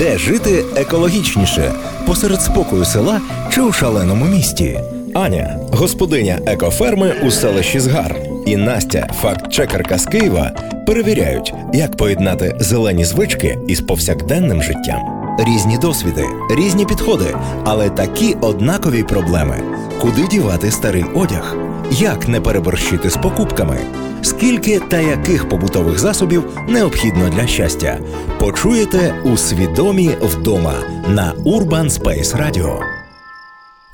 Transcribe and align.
Де 0.00 0.18
жити 0.18 0.64
екологічніше 0.76 1.72
посеред 2.06 2.42
спокою 2.42 2.84
села 2.84 3.20
чи 3.54 3.60
у 3.60 3.72
шаленому 3.72 4.24
місті? 4.24 4.80
Аня, 5.14 5.58
господиня 5.72 6.38
екоферми 6.46 7.14
у 7.26 7.30
селищі 7.30 7.80
Згар, 7.80 8.16
і 8.46 8.56
Настя, 8.56 9.08
факт-чекерка 9.22 9.98
з 9.98 10.06
Києва, 10.06 10.52
перевіряють, 10.86 11.54
як 11.72 11.96
поєднати 11.96 12.56
зелені 12.60 13.04
звички 13.04 13.58
із 13.68 13.80
повсякденним 13.80 14.62
життям. 14.62 15.09
Різні 15.38 15.78
досвіди, 15.78 16.26
різні 16.50 16.86
підходи, 16.86 17.36
але 17.64 17.90
такі 17.90 18.36
однакові 18.40 19.02
проблеми: 19.02 19.62
куди 20.00 20.26
дівати 20.26 20.70
старий 20.70 21.04
одяг, 21.14 21.56
як 21.90 22.28
не 22.28 22.40
переборщити 22.40 23.10
з 23.10 23.16
покупками, 23.16 23.78
скільки 24.22 24.80
та 24.80 24.98
яких 24.98 25.48
побутових 25.48 25.98
засобів 25.98 26.44
необхідно 26.68 27.28
для 27.28 27.46
щастя. 27.46 27.98
Почуєте 28.40 29.14
у 29.24 29.36
свідомі 29.36 30.10
вдома 30.22 30.74
на 31.08 31.32
Urban 31.44 31.90
Space 31.90 32.36
Radio. 32.36 32.99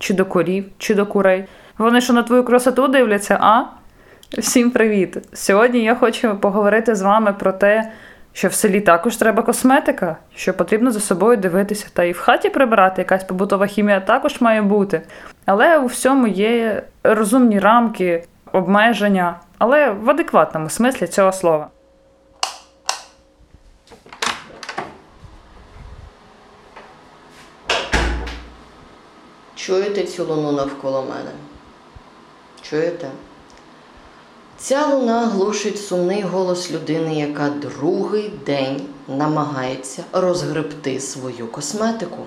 Чи 0.00 0.14
до 0.14 0.24
корів, 0.24 0.64
чи 0.78 0.94
до 0.94 1.06
курей? 1.06 1.44
Вони 1.78 2.00
що 2.00 2.12
на 2.12 2.22
твою 2.22 2.44
красоту 2.44 2.88
дивляться, 2.88 3.38
а? 3.40 3.62
Всім 4.38 4.70
привіт! 4.70 5.18
Сьогодні 5.32 5.84
я 5.84 5.94
хочу 5.94 6.36
поговорити 6.36 6.94
з 6.94 7.02
вами 7.02 7.32
про 7.32 7.52
те, 7.52 7.92
що 8.32 8.48
в 8.48 8.52
селі 8.52 8.80
також 8.80 9.16
треба 9.16 9.42
косметика, 9.42 10.16
що 10.34 10.54
потрібно 10.54 10.90
за 10.90 11.00
собою 11.00 11.36
дивитися, 11.36 11.86
та 11.92 12.04
і 12.04 12.12
в 12.12 12.18
хаті 12.18 12.50
прибирати 12.50 13.02
якась 13.02 13.24
побутова 13.24 13.66
хімія 13.66 14.00
також 14.00 14.40
має 14.40 14.62
бути. 14.62 15.02
Але 15.46 15.78
у 15.78 15.86
всьому 15.86 16.26
є 16.26 16.82
розумні 17.04 17.58
рамки, 17.58 18.24
обмеження, 18.52 19.36
але 19.58 19.90
в 19.90 20.10
адекватному 20.10 20.68
смислі 20.68 21.06
цього 21.06 21.32
слова. 21.32 21.68
Чуєте 29.70 30.02
цю 30.02 30.24
луну 30.24 30.52
навколо 30.52 31.02
мене? 31.08 31.30
Чуєте? 32.62 33.08
Ця 34.58 34.86
луна 34.86 35.26
глушить 35.26 35.78
сумний 35.78 36.22
голос 36.22 36.72
людини, 36.72 37.14
яка 37.14 37.50
другий 37.50 38.30
день 38.46 38.80
намагається 39.08 40.04
розгребти 40.12 41.00
свою 41.00 41.46
косметику. 41.46 42.18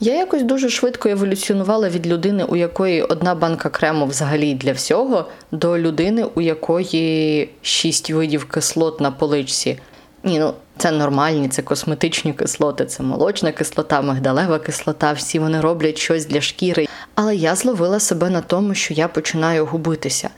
Я 0.00 0.14
якось 0.14 0.42
дуже 0.42 0.68
швидко 0.68 1.08
еволюціонувала 1.08 1.88
від 1.88 2.06
людини, 2.06 2.44
у 2.44 2.56
якої 2.56 3.02
одна 3.02 3.34
банка 3.34 3.68
крему 3.68 4.06
взагалі 4.06 4.54
для 4.54 4.72
всього, 4.72 5.28
до 5.52 5.78
людини, 5.78 6.26
у 6.34 6.40
якої 6.40 7.50
шість 7.62 8.10
видів 8.10 8.44
кислот 8.44 9.00
на 9.00 9.10
поличці. 9.10 9.78
Ні, 10.24 10.38
ну 10.38 10.54
це 10.76 10.90
нормальні, 10.90 11.48
це 11.48 11.62
косметичні 11.62 12.32
кислоти, 12.32 12.84
це 12.84 13.02
молочна 13.02 13.52
кислота, 13.52 14.02
мигдалева 14.02 14.58
кислота, 14.58 15.12
всі 15.12 15.38
вони 15.38 15.60
роблять 15.60 15.98
щось 15.98 16.26
для 16.26 16.40
шкіри. 16.40 16.86
Але 17.14 17.36
я 17.36 17.54
зловила 17.54 18.00
себе 18.00 18.30
на 18.30 18.40
тому, 18.40 18.74
що 18.74 18.94
я 18.94 19.08
починаю 19.08 19.66
губитися. 19.66 20.30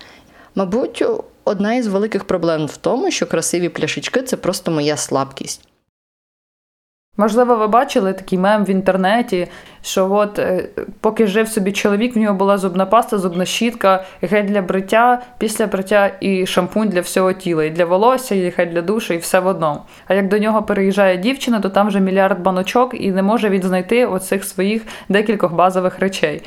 Мабуть, 0.55 1.05
одна 1.45 1.75
із 1.75 1.87
великих 1.87 2.25
проблем 2.25 2.67
в 2.67 2.77
тому, 2.77 3.11
що 3.11 3.27
красиві 3.27 3.69
пляшечки 3.69 4.23
це 4.23 4.37
просто 4.37 4.71
моя 4.71 4.97
слабкість. 4.97 5.61
Можливо, 7.16 7.56
ви 7.56 7.66
бачили 7.66 8.12
такий 8.12 8.38
мем 8.38 8.65
в 8.65 8.71
інтернеті, 8.71 9.49
що 9.82 10.12
от 10.12 10.38
е, 10.38 10.69
поки 11.00 11.27
жив 11.27 11.49
собі 11.49 11.72
чоловік, 11.72 12.16
в 12.16 12.19
нього 12.19 12.34
була 12.34 12.59
зубна 12.59 12.87
паста, 12.87 13.19
зубна 13.19 13.44
щітка, 13.44 14.04
гель 14.22 14.44
для 14.44 14.62
бриття, 14.62 15.22
після 15.38 15.66
бриття 15.66 16.10
і 16.21 16.47
шампунь 16.47 16.88
для 16.88 17.00
всього 17.00 17.32
тіла, 17.32 17.65
і 17.65 17.71
для 17.71 17.84
волосся, 17.84 18.34
і 18.34 18.49
гель 18.49 18.66
для 18.66 18.82
душу, 18.82 19.15
і 19.15 19.16
все 19.16 19.41
в 19.41 19.47
одному. 19.47 19.81
А 20.06 20.15
як 20.15 20.28
до 20.28 20.38
нього 20.38 20.62
переїжджає 20.62 21.16
дівчина, 21.16 21.60
то 21.60 21.69
там 21.69 21.88
вже 21.88 22.00
мільярд 22.00 22.43
баночок 22.43 23.00
і 23.00 23.10
не 23.10 23.22
може 23.22 23.48
відзнайти 23.48 24.06
оцих 24.06 24.44
своїх 24.44 24.83
декількох 25.09 25.53
базових 25.53 25.98
речей. 25.98 26.43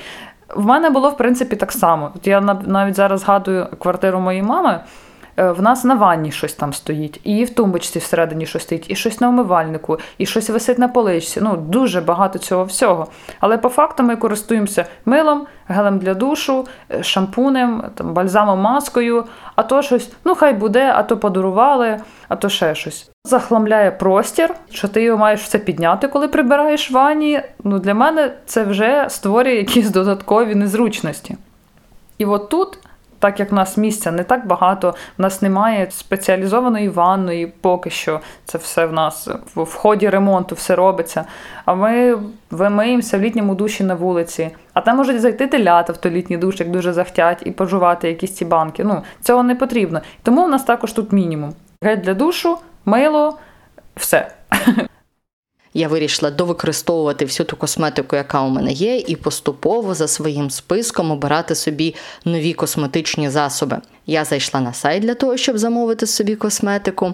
В 0.56 0.66
мене 0.66 0.90
було 0.90 1.10
в 1.10 1.18
принципі 1.18 1.56
так 1.56 1.72
само. 1.72 2.12
От 2.16 2.28
я 2.28 2.42
навіть 2.68 2.96
зараз 2.96 3.20
згадую 3.20 3.68
квартиру 3.80 4.20
моєї 4.20 4.44
мами. 4.44 4.80
Е, 5.40 5.52
в 5.52 5.62
нас 5.62 5.84
на 5.84 5.96
ванні 5.96 6.32
щось 6.32 6.54
там 6.54 6.74
стоїть, 6.74 7.20
і 7.24 7.44
в 7.46 7.50
тумбочці 7.50 8.00
всередині 8.00 8.46
щось 8.46 8.64
стоїть, 8.64 8.86
і 8.90 8.96
щось 8.96 9.22
на 9.22 9.30
умивальнику, 9.30 10.00
і 10.18 10.26
щось 10.26 10.50
висить 10.50 10.80
на 10.80 10.88
поличці. 10.88 11.40
Ну, 11.44 11.58
дуже 11.58 12.02
багато 12.02 12.40
цього 12.40 12.64
всього. 12.64 13.08
Але 13.40 13.58
по 13.58 13.70
факту 13.70 14.04
ми 14.04 14.16
користуємося 14.16 14.86
милом, 15.06 15.48
гелем 15.68 16.00
для 16.00 16.14
душу, 16.14 16.68
е, 16.92 17.04
шампунем, 17.04 17.84
там, 17.96 18.14
бальзамом, 18.14 18.60
маскою, 18.60 19.26
а 19.56 19.64
то 19.64 19.82
щось, 19.82 20.12
ну 20.26 20.36
хай 20.36 20.54
буде, 20.54 20.94
а 20.96 21.04
то 21.04 21.18
подарували, 21.18 21.98
а 22.28 22.36
то 22.36 22.50
ще 22.50 22.76
щось. 22.76 23.10
Захламляє 23.26 23.92
простір, 23.92 24.54
що 24.72 24.88
ти 24.88 25.04
його 25.04 25.18
маєш 25.18 25.42
все 25.42 25.60
підняти, 25.60 26.08
коли 26.08 26.28
прибираєш 26.28 26.92
в 26.92 26.94
ванні. 26.94 27.42
Ну, 27.64 27.80
Для 27.80 27.94
мене 27.94 28.34
це 28.46 28.64
вже 28.64 29.06
створює 29.10 29.56
якісь 29.56 29.90
додаткові 29.90 30.56
незручності. 30.56 31.38
І 32.18 32.26
от 32.26 32.50
тут 32.50 32.80
так 33.20 33.40
як 33.40 33.52
в 33.52 33.54
нас 33.54 33.78
місця 33.78 34.12
не 34.12 34.24
так 34.24 34.48
багато, 34.48 34.96
в 35.18 35.22
нас 35.22 35.42
немає 35.42 35.88
спеціалізованої 35.92 36.90
ванної, 36.90 37.48
поки 37.62 37.90
що 37.90 38.20
це 38.46 38.58
все 38.58 38.86
в 38.86 38.94
нас 38.94 39.30
в 39.56 39.74
ході 39.74 40.10
ремонту 40.10 40.56
все 40.56 40.76
робиться. 40.76 41.26
А 41.66 41.74
ми 41.74 42.18
вимиємося 42.52 43.18
в 43.18 43.22
літньому 43.22 43.56
душі 43.56 43.84
на 43.84 43.96
вулиці. 43.96 44.50
А 44.74 44.82
там 44.82 44.98
можуть 44.98 45.22
зайти 45.22 45.48
телята 45.48 45.94
в 45.94 45.98
той 45.98 46.12
літній 46.12 46.38
душ, 46.38 46.60
як 46.60 46.72
дуже 46.72 46.94
захтять, 46.94 47.42
і 47.46 47.52
пожувати 47.52 48.08
якісь 48.08 48.36
ці 48.36 48.46
банки. 48.46 48.84
Ну, 48.84 49.02
цього 49.22 49.44
не 49.44 49.56
потрібно. 49.56 50.02
Тому 50.24 50.46
в 50.46 50.50
нас 50.50 50.64
також 50.64 50.94
тут 50.94 51.12
мінімум. 51.12 51.54
Гель 51.84 51.98
для 51.98 52.14
душу, 52.14 52.58
мило, 52.86 53.38
все. 53.96 54.32
Я 55.80 55.88
вирішила 55.88 56.32
довикористовувати 56.32 57.26
всю 57.26 57.48
ту 57.48 57.56
косметику, 57.56 58.16
яка 58.16 58.42
у 58.42 58.50
мене 58.50 58.72
є, 58.72 58.98
і 58.98 59.16
поступово 59.16 59.94
за 59.94 60.08
своїм 60.08 60.50
списком 60.50 61.12
обирати 61.12 61.56
собі 61.56 61.96
нові 62.26 62.54
косметичні 62.54 63.30
засоби. 63.30 63.78
Я 64.06 64.26
зайшла 64.26 64.62
на 64.62 64.74
сайт 64.74 65.04
для 65.04 65.14
того, 65.14 65.38
щоб 65.38 65.58
замовити 65.58 66.08
собі 66.08 66.36
косметику. 66.36 67.14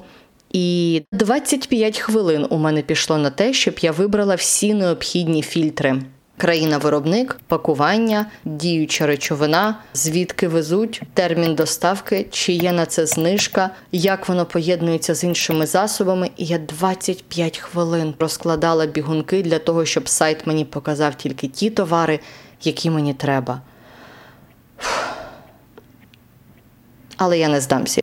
І 0.51 1.01
25 1.11 1.99
хвилин 1.99 2.47
у 2.49 2.57
мене 2.57 2.81
пішло 2.81 3.17
на 3.17 3.29
те, 3.29 3.53
щоб 3.53 3.75
я 3.81 3.91
вибрала 3.91 4.35
всі 4.35 4.73
необхідні 4.73 5.41
фільтри. 5.41 6.01
Країна-виробник, 6.37 7.39
пакування, 7.47 8.25
діюча 8.45 9.07
речовина, 9.07 9.75
звідки 9.93 10.47
везуть, 10.47 11.01
термін 11.13 11.55
доставки, 11.55 12.27
чи 12.31 12.51
є 12.51 12.71
на 12.71 12.85
це 12.85 13.05
знижка, 13.05 13.69
як 13.91 14.29
воно 14.29 14.45
поєднується 14.45 15.15
з 15.15 15.23
іншими 15.23 15.65
засобами. 15.65 16.29
І 16.37 16.45
я 16.45 16.57
25 16.57 17.57
хвилин 17.57 18.13
розкладала 18.19 18.85
бігунки 18.85 19.41
для 19.41 19.59
того, 19.59 19.85
щоб 19.85 20.09
сайт 20.09 20.47
мені 20.47 20.65
показав 20.65 21.15
тільки 21.15 21.47
ті 21.47 21.69
товари, 21.69 22.19
які 22.63 22.89
мені 22.89 23.13
треба. 23.13 23.61
Але 27.17 27.39
я 27.39 27.49
не 27.49 27.61
здамся. 27.61 28.01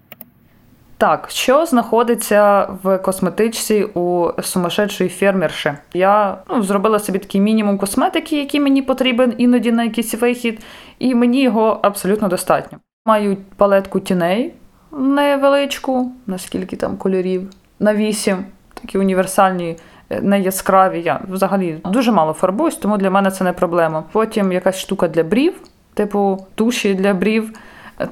Так, 1.02 1.31
що 1.31 1.66
знаходиться 1.66 2.69
в 2.82 2.99
косметичці 2.99 3.84
у 3.84 4.28
сумасшедшої 4.43 5.10
фермерші? 5.10 5.72
Я 5.94 6.37
ну, 6.50 6.62
зробила 6.62 6.99
собі 6.99 7.19
такий 7.19 7.40
мінімум 7.40 7.78
косметики, 7.78 8.38
який 8.38 8.60
мені 8.60 8.82
потрібен 8.82 9.34
іноді 9.38 9.72
на 9.72 9.84
якийсь 9.84 10.14
вихід, 10.14 10.60
і 10.99 11.14
мені 11.14 11.43
його 11.43 11.81
абсолютно 11.82 12.28
достатньо. 12.28 12.78
Маю 13.06 13.37
палетку 13.56 14.00
тіней 14.00 14.54
невеличку, 14.93 16.12
наскільки 16.26 16.76
там 16.76 16.96
кольорів, 16.96 17.50
на 17.81 17.94
вісім, 17.94 18.44
такі 18.75 18.98
універсальні. 18.98 19.76
Не 20.20 20.40
яскраві, 20.40 21.02
я 21.05 21.20
взагалі 21.31 21.78
дуже 21.84 22.12
мало 22.12 22.32
фарбуюсь, 22.32 22.76
тому 22.76 22.96
для 22.96 23.10
мене 23.10 23.31
це 23.31 23.44
не 23.44 23.52
проблема. 23.52 24.05
Потім 24.12 24.52
якась 24.52 24.78
штука 24.78 25.08
для 25.08 25.22
брів, 25.22 25.55
типу 25.94 26.46
туші 26.55 26.94
для 26.94 27.14
брів. 27.14 27.52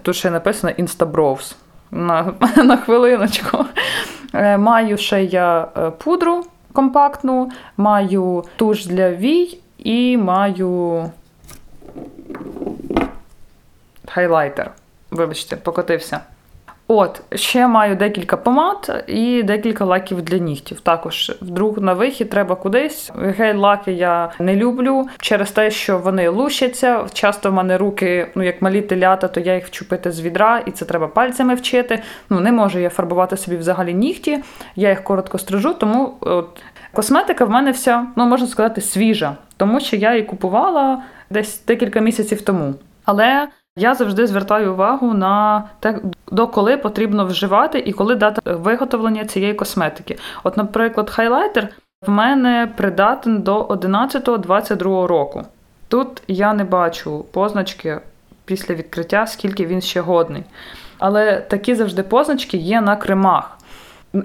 Тут 0.03 0.17
ще 0.17 0.31
написано 0.31 0.73
Instabrows 0.79 1.55
на 1.91 2.33
на 2.57 2.77
хвилиночку. 2.77 3.65
Е, 4.35 4.59
маю 4.59 4.99
ще 4.99 5.23
я 5.23 5.69
е, 5.77 5.91
пудру 5.91 6.45
компактну, 6.73 7.51
маю 7.77 8.45
туш 8.57 8.87
для 8.87 9.11
вій 9.11 9.59
і 9.79 10.17
маю 10.17 11.11
хайлайтер. 14.09 14.71
Вибачте, 15.11 15.57
покотився. 15.57 16.21
От, 16.93 17.23
ще 17.35 17.67
маю 17.67 17.97
декілька 17.97 18.37
помад 18.37 19.05
і 19.07 19.43
декілька 19.43 19.85
лаків 19.85 20.23
для 20.23 20.39
нігтів. 20.39 20.81
Також 20.81 21.33
вдруг 21.43 21.79
на 21.79 21.93
вихід 21.93 22.31
треба 22.31 22.55
кудись. 22.55 23.13
Гель-лаки 23.15 23.91
я 23.91 24.31
не 24.39 24.57
люблю 24.57 25.09
через 25.19 25.51
те, 25.51 25.71
що 25.71 25.99
вони 25.99 26.29
лущаться. 26.29 27.07
Часто 27.13 27.51
в 27.51 27.55
мене 27.55 27.79
руки, 27.79 28.27
ну 28.35 28.43
як 28.43 28.63
малі 28.63 28.83
телята, 28.83 29.29
то 29.29 29.41
я 29.41 29.55
їх 29.55 29.67
вчу 29.67 29.89
пити 29.89 30.13
з 30.13 30.21
відра, 30.21 30.63
і 30.67 30.71
це 30.71 30.85
треба 30.85 31.09
пальцями 31.09 31.55
вчити. 31.55 32.03
Ну 32.31 32.41
не 32.41 32.53
можу 32.53 32.79
я 32.79 32.91
фарбувати 32.91 33.37
собі 33.37 33.57
взагалі 33.57 33.95
нігті. 33.95 34.39
Я 34.77 34.89
їх 34.89 35.05
коротко 35.05 35.39
стрижу, 35.39 35.75
тому 35.75 36.15
от 36.21 36.63
косметика 36.93 37.45
в 37.45 37.51
мене 37.51 37.71
вся, 37.71 38.07
ну 38.17 38.27
можна 38.27 38.47
сказати, 38.47 38.81
свіжа, 38.81 39.37
тому 39.57 39.81
що 39.81 39.97
я 39.97 40.13
її 40.15 40.27
купувала 40.27 41.03
десь 41.31 41.65
декілька 41.67 42.01
місяців 42.01 42.43
тому. 42.43 42.75
Але 43.05 43.49
я 43.81 43.95
завжди 43.95 44.27
звертаю 44.27 44.73
увагу 44.73 45.15
на 45.15 45.65
те, 45.81 45.99
до 46.31 46.47
коли 46.47 46.77
потрібно 46.77 47.27
вживати 47.27 47.79
і 47.79 47.93
коли 47.93 48.15
дати 48.15 48.41
виготовлення 48.55 49.25
цієї 49.25 49.55
косметики. 49.55 50.19
От, 50.45 50.57
наприклад, 50.57 51.11
хайлайтер 51.11 51.69
в 52.07 52.11
мене 52.11 52.73
придатен 52.77 53.43
до 53.43 53.63
11-22 53.63 55.07
року. 55.07 55.43
Тут 55.89 56.23
я 56.29 56.55
не 56.55 56.65
бачу 56.65 57.25
позначки 57.33 58.01
після 58.45 58.75
відкриття, 58.75 59.27
скільки 59.27 59.67
він 59.67 59.81
ще 59.81 60.01
годний. 60.01 60.45
Але 60.99 61.41
такі 61.41 61.75
завжди 61.75 62.03
позначки 62.03 62.57
є 62.57 62.81
на 62.81 62.97
кремах. 62.97 63.59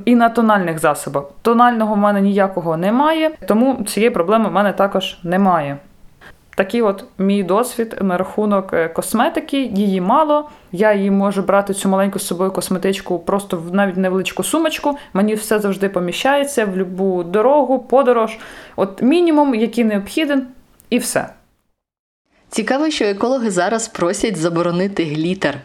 І 0.06 0.16
на 0.16 0.30
тональних 0.30 0.80
засобах. 0.80 1.24
Тонального 1.42 1.96
в 1.96 1.98
мене 1.98 2.22
ніякого 2.22 2.78
немає, 2.78 3.32
тому 3.48 3.84
цієї 3.88 4.10
проблеми 4.10 4.50
в 4.50 4.52
мене 4.52 4.74
також 4.74 5.18
немає. 5.24 5.78
Такий 6.56 6.82
от 6.82 7.06
мій 7.18 7.44
досвід 7.44 7.96
на 8.02 8.18
рахунок 8.18 8.74
е, 8.74 8.88
косметики, 8.88 9.62
її 9.62 10.02
мало. 10.02 10.50
Я 10.72 10.94
її 10.94 11.12
можу 11.12 11.42
брати 11.42 11.74
цю 11.74 11.90
маленьку 11.90 12.20
з 12.20 12.28
собою 12.28 12.52
косметичку 12.52 13.20
просто 13.20 13.58
в 13.58 13.74
навіть 13.74 13.98
невеличку 13.98 14.44
сумочку. 14.44 14.98
Мені 15.14 15.36
все 15.36 15.60
завжди 15.60 15.90
поміщається 15.90 16.66
в 16.66 16.70
будь-яку 16.70 17.24
дорогу, 17.24 17.80
подорож. 17.80 18.38
От 18.76 19.02
мінімум, 19.02 19.56
який 19.56 19.84
необхіден, 19.84 20.48
і 20.90 20.98
все. 20.98 21.30
Цікаво, 22.50 22.90
що 22.90 23.06
екологи 23.06 23.52
зараз 23.52 23.88
просять 23.88 24.38
заборонити 24.38 25.04
глітер. 25.04 25.58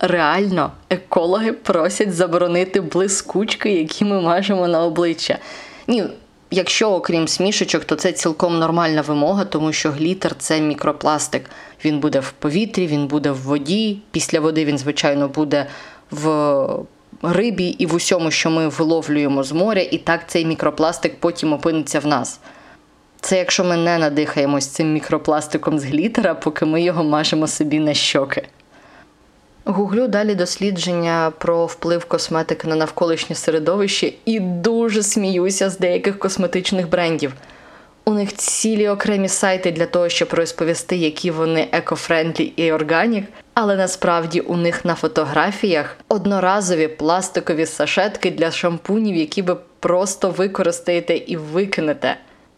Реально, 0.00 0.72
екологи 0.90 1.52
просять 1.52 2.14
заборонити 2.14 2.80
блискучки, 2.80 3.72
які 3.72 4.04
ми 4.04 4.20
мажемо 4.20 4.68
на 4.68 4.84
обличчя. 4.84 5.38
Ні, 5.86 6.04
Якщо 6.50 6.90
окрім 6.90 7.28
смішечок, 7.28 7.84
то 7.84 7.94
це 7.94 8.12
цілком 8.12 8.58
нормальна 8.58 9.02
вимога, 9.02 9.44
тому 9.44 9.72
що 9.72 9.90
глітер 9.90 10.34
це 10.38 10.60
мікропластик. 10.60 11.50
Він 11.84 12.00
буде 12.00 12.20
в 12.20 12.32
повітрі, 12.32 12.86
він 12.86 13.06
буде 13.06 13.30
в 13.30 13.42
воді. 13.42 13.98
Після 14.10 14.40
води 14.40 14.64
він, 14.64 14.78
звичайно, 14.78 15.28
буде 15.28 15.66
в 16.10 16.66
рибі 17.22 17.66
і 17.66 17.86
в 17.86 17.94
усьому, 17.94 18.30
що 18.30 18.50
ми 18.50 18.68
виловлюємо 18.68 19.42
з 19.42 19.52
моря, 19.52 19.80
і 19.80 19.98
так 19.98 20.20
цей 20.26 20.46
мікропластик 20.46 21.20
потім 21.20 21.52
опиниться 21.52 22.00
в 22.00 22.06
нас. 22.06 22.40
Це 23.20 23.38
якщо 23.38 23.64
ми 23.64 23.76
не 23.76 23.98
надихаємось 23.98 24.66
цим 24.66 24.92
мікропластиком 24.92 25.78
з 25.78 25.84
глітера, 25.84 26.34
поки 26.34 26.64
ми 26.64 26.82
його 26.82 27.04
мажемо 27.04 27.46
собі 27.46 27.78
на 27.78 27.94
щоки. 27.94 28.48
Гуглю 29.68 30.08
далі 30.08 30.34
дослідження 30.34 31.32
про 31.38 31.66
вплив 31.66 32.04
косметики 32.04 32.68
на 32.68 32.76
навколишнє 32.76 33.36
середовище 33.36 34.12
і 34.24 34.40
дуже 34.40 35.02
сміюся 35.02 35.70
з 35.70 35.78
деяких 35.78 36.18
косметичних 36.18 36.88
брендів. 36.88 37.32
У 38.04 38.14
них 38.14 38.34
цілі 38.34 38.88
окремі 38.88 39.28
сайти 39.28 39.72
для 39.72 39.86
того, 39.86 40.08
щоб 40.08 40.28
розповісти, 40.32 40.96
які 40.96 41.30
вони 41.30 41.68
eco-friendly 41.72 42.44
і 42.44 42.72
organic, 42.72 43.24
але 43.54 43.76
насправді 43.76 44.40
у 44.40 44.56
них 44.56 44.84
на 44.84 44.94
фотографіях 44.94 45.96
одноразові 46.08 46.88
пластикові 46.88 47.66
сашетки 47.66 48.30
для 48.30 48.50
шампунів, 48.50 49.16
які 49.16 49.42
ви 49.42 49.56
просто 49.80 50.30
використаєте 50.30 51.16
і 51.16 51.36
викинете. 51.36 52.16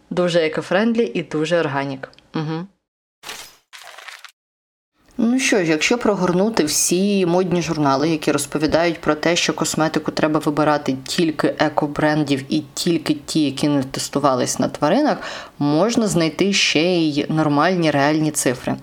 Дуже 0.09 0.39
eco-friendly 0.39 1.11
і 1.13 1.23
дуже 1.23 1.59
organic. 1.59 2.09
Угу. 2.35 2.67
Ну 5.21 5.39
що 5.39 5.57
ж, 5.57 5.63
якщо 5.63 5.97
прогорнути 5.97 6.63
всі 6.63 7.25
модні 7.25 7.61
журнали, 7.61 8.09
які 8.09 8.31
розповідають 8.31 9.01
про 9.01 9.15
те, 9.15 9.35
що 9.35 9.53
косметику 9.53 10.11
треба 10.11 10.39
вибирати 10.39 10.95
тільки 11.07 11.55
екобрендів 11.59 12.43
і 12.49 12.63
тільки 12.73 13.13
ті, 13.13 13.45
які 13.45 13.67
не 13.67 13.83
тестувались 13.83 14.59
на 14.59 14.67
тваринах, 14.67 15.17
можна 15.59 16.07
знайти 16.07 16.53
ще 16.53 16.81
й 16.81 17.25
нормальні 17.29 17.91
реальні 17.91 18.31
цифри. 18.31 18.75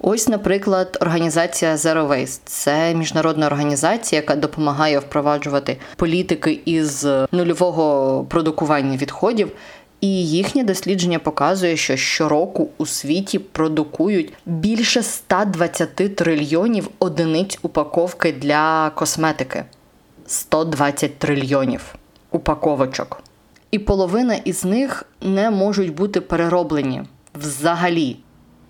Ось, 0.00 0.28
наприклад, 0.28 0.98
організація 1.00 1.76
Zero 1.76 2.08
Waste. 2.08 2.40
це 2.44 2.94
міжнародна 2.94 3.46
організація, 3.46 4.20
яка 4.20 4.36
допомагає 4.36 4.98
впроваджувати 4.98 5.76
політики 5.96 6.60
із 6.64 7.06
нульового 7.32 8.24
продукування 8.24 8.96
відходів. 8.96 9.52
І 10.00 10.28
їхнє 10.28 10.64
дослідження 10.64 11.18
показує, 11.18 11.76
що 11.76 11.96
щороку 11.96 12.68
у 12.78 12.86
світі 12.86 13.38
продукують 13.38 14.32
більше 14.46 15.02
120 15.02 16.16
трильйонів 16.16 16.88
одиниць 16.98 17.58
упаковки 17.62 18.32
для 18.32 18.90
косметики. 18.90 19.64
120 20.26 21.18
трильйонів 21.18 21.94
упаковочок. 22.30 23.22
І 23.70 23.78
половина 23.78 24.34
із 24.34 24.64
них 24.64 25.04
не 25.20 25.50
можуть 25.50 25.94
бути 25.94 26.20
перероблені 26.20 27.02
взагалі. 27.34 28.16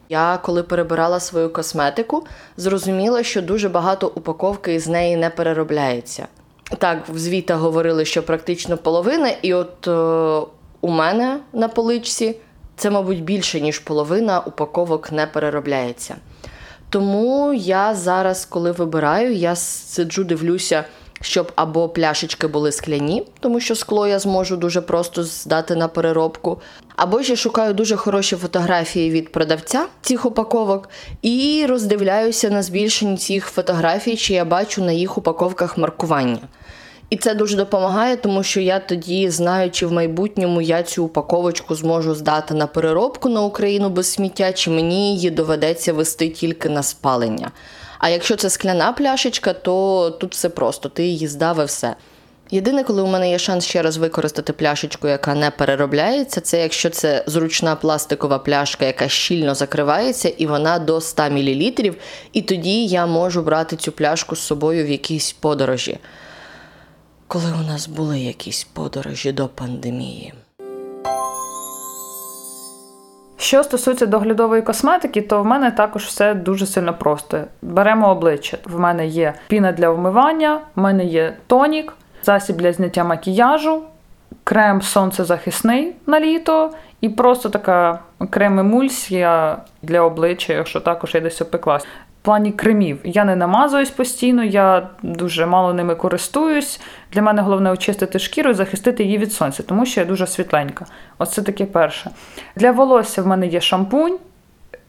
Я, 0.08 0.38
коли 0.42 0.62
перебирала 0.62 1.20
свою 1.20 1.52
косметику, 1.52 2.26
зрозуміла, 2.56 3.22
що 3.22 3.42
дуже 3.42 3.68
багато 3.68 4.12
упаковки 4.14 4.74
із 4.74 4.88
неї 4.88 5.16
не 5.16 5.30
переробляється. 5.30 6.26
Так, 6.78 7.08
в 7.08 7.18
звіта 7.18 7.56
говорили, 7.56 8.04
що 8.04 8.22
практично 8.22 8.76
половина, 8.76 9.32
і 9.42 9.54
от 9.54 9.88
е, 9.88 10.46
у 10.80 10.88
мене 10.88 11.40
на 11.52 11.68
поличці 11.68 12.36
це, 12.76 12.90
мабуть, 12.90 13.24
більше, 13.24 13.60
ніж 13.60 13.78
половина 13.78 14.40
упаковок 14.40 15.12
не 15.12 15.26
переробляється. 15.26 16.16
Тому 16.90 17.52
я 17.52 17.94
зараз, 17.94 18.44
коли 18.44 18.72
вибираю, 18.72 19.34
я 19.34 19.56
сиджу, 19.56 20.24
дивлюся, 20.24 20.84
щоб 21.20 21.52
або 21.56 21.88
пляшечки 21.88 22.46
були 22.46 22.72
скляні, 22.72 23.26
тому 23.40 23.60
що 23.60 23.74
скло 23.74 24.06
я 24.06 24.18
зможу 24.18 24.56
дуже 24.56 24.80
просто 24.80 25.24
здати 25.24 25.74
на 25.74 25.88
переробку. 25.88 26.60
Або 26.96 27.22
ж 27.22 27.30
я 27.30 27.36
шукаю 27.36 27.74
дуже 27.74 27.96
хороші 27.96 28.36
фотографії 28.36 29.10
від 29.10 29.32
продавця 29.32 29.86
цих 30.02 30.24
упаковок 30.26 30.88
і 31.22 31.66
роздивляюся 31.68 32.50
на 32.50 32.62
збільшенні 32.62 33.16
цих 33.16 33.46
фотографій, 33.46 34.16
чи 34.16 34.34
я 34.34 34.44
бачу 34.44 34.84
на 34.84 34.92
їх 34.92 35.18
упаковках 35.18 35.78
маркування. 35.78 36.38
І 37.10 37.16
це 37.16 37.34
дуже 37.34 37.56
допомагає, 37.56 38.16
тому 38.16 38.42
що 38.42 38.60
я 38.60 38.78
тоді 38.78 39.30
знаю, 39.30 39.70
чи 39.70 39.86
в 39.86 39.92
майбутньому 39.92 40.60
я 40.60 40.82
цю 40.82 41.04
упаковочку 41.04 41.74
зможу 41.74 42.14
здати 42.14 42.54
на 42.54 42.66
переробку 42.66 43.28
на 43.28 43.42
Україну 43.42 43.90
без 43.90 44.12
сміття, 44.12 44.52
чи 44.52 44.70
мені 44.70 45.14
її 45.14 45.30
доведеться 45.30 45.92
вести 45.92 46.28
тільки 46.28 46.68
на 46.68 46.82
спалення. 46.82 47.50
А 47.98 48.08
якщо 48.08 48.36
це 48.36 48.50
скляна 48.50 48.92
пляшечка, 48.92 49.52
то 49.52 50.10
тут 50.20 50.32
все 50.32 50.48
просто, 50.48 50.88
ти 50.88 51.06
її 51.06 51.28
здав 51.28 51.60
і 51.60 51.64
все. 51.64 51.94
Єдине, 52.50 52.84
коли 52.84 53.02
у 53.02 53.06
мене 53.06 53.30
є 53.30 53.38
шанс 53.38 53.64
ще 53.64 53.82
раз 53.82 53.96
використати 53.96 54.52
пляшечку, 54.52 55.08
яка 55.08 55.34
не 55.34 55.50
переробляється, 55.50 56.40
це 56.40 56.62
якщо 56.62 56.90
це 56.90 57.24
зручна 57.26 57.76
пластикова 57.76 58.38
пляшка, 58.38 58.84
яка 58.84 59.08
щільно 59.08 59.54
закривається, 59.54 60.28
і 60.28 60.46
вона 60.46 60.78
до 60.78 61.00
100 61.00 61.22
мл, 61.22 61.72
і 62.32 62.42
тоді 62.42 62.86
я 62.86 63.06
можу 63.06 63.42
брати 63.42 63.76
цю 63.76 63.92
пляшку 63.92 64.36
з 64.36 64.40
собою 64.40 64.84
в 64.86 64.88
якійсь 64.90 65.32
подорожі 65.32 65.98
коли 67.28 67.44
у 67.60 67.66
нас 67.66 67.88
були 67.88 68.20
якісь 68.20 68.64
подорожі 68.64 69.32
до 69.32 69.48
пандемії. 69.48 70.34
Що 73.36 73.64
стосується 73.64 74.06
доглядової 74.06 74.62
косметики, 74.62 75.22
то 75.22 75.42
в 75.42 75.46
мене 75.46 75.70
також 75.70 76.04
все 76.04 76.34
дуже 76.34 76.66
сильно 76.66 76.94
просто. 76.94 77.44
Беремо 77.62 78.10
обличчя. 78.10 78.58
В 78.64 78.78
мене 78.80 79.06
є 79.06 79.34
піна 79.48 79.72
для 79.72 79.90
вмивання, 79.90 80.60
в 80.76 80.80
мене 80.80 81.04
є 81.04 81.36
тонік, 81.46 81.92
засіб 82.22 82.56
для 82.56 82.72
зняття 82.72 83.04
макіяжу, 83.04 83.82
крем 84.44 84.82
сонцезахисний 84.82 85.92
на 86.06 86.20
літо 86.20 86.72
і 87.00 87.08
просто 87.08 87.48
така 87.48 87.98
крем-емульсія 88.20 89.56
для 89.82 90.00
обличчя, 90.00 90.52
якщо 90.52 90.80
також 90.80 91.14
я 91.14 91.20
десь 91.20 91.40
опеклась 91.40 91.86
плані 92.22 92.52
кремів. 92.52 93.00
Я 93.04 93.24
не 93.24 93.36
намазуюсь 93.36 93.90
постійно, 93.90 94.44
я 94.44 94.88
дуже 95.02 95.46
мало 95.46 95.74
ними 95.74 95.94
користуюсь. 95.94 96.80
Для 97.12 97.22
мене 97.22 97.42
головне 97.42 97.70
очистити 97.70 98.18
шкіру 98.18 98.50
і 98.50 98.54
захистити 98.54 99.04
її 99.04 99.18
від 99.18 99.32
сонця, 99.32 99.62
тому 99.62 99.86
що 99.86 100.00
я 100.00 100.06
дуже 100.06 100.26
світленька. 100.26 100.86
Оце 101.18 101.42
таке 101.42 101.64
перше. 101.64 102.10
Для 102.56 102.72
волосся 102.72 103.22
в 103.22 103.26
мене 103.26 103.46
є 103.46 103.60
шампунь, 103.60 104.18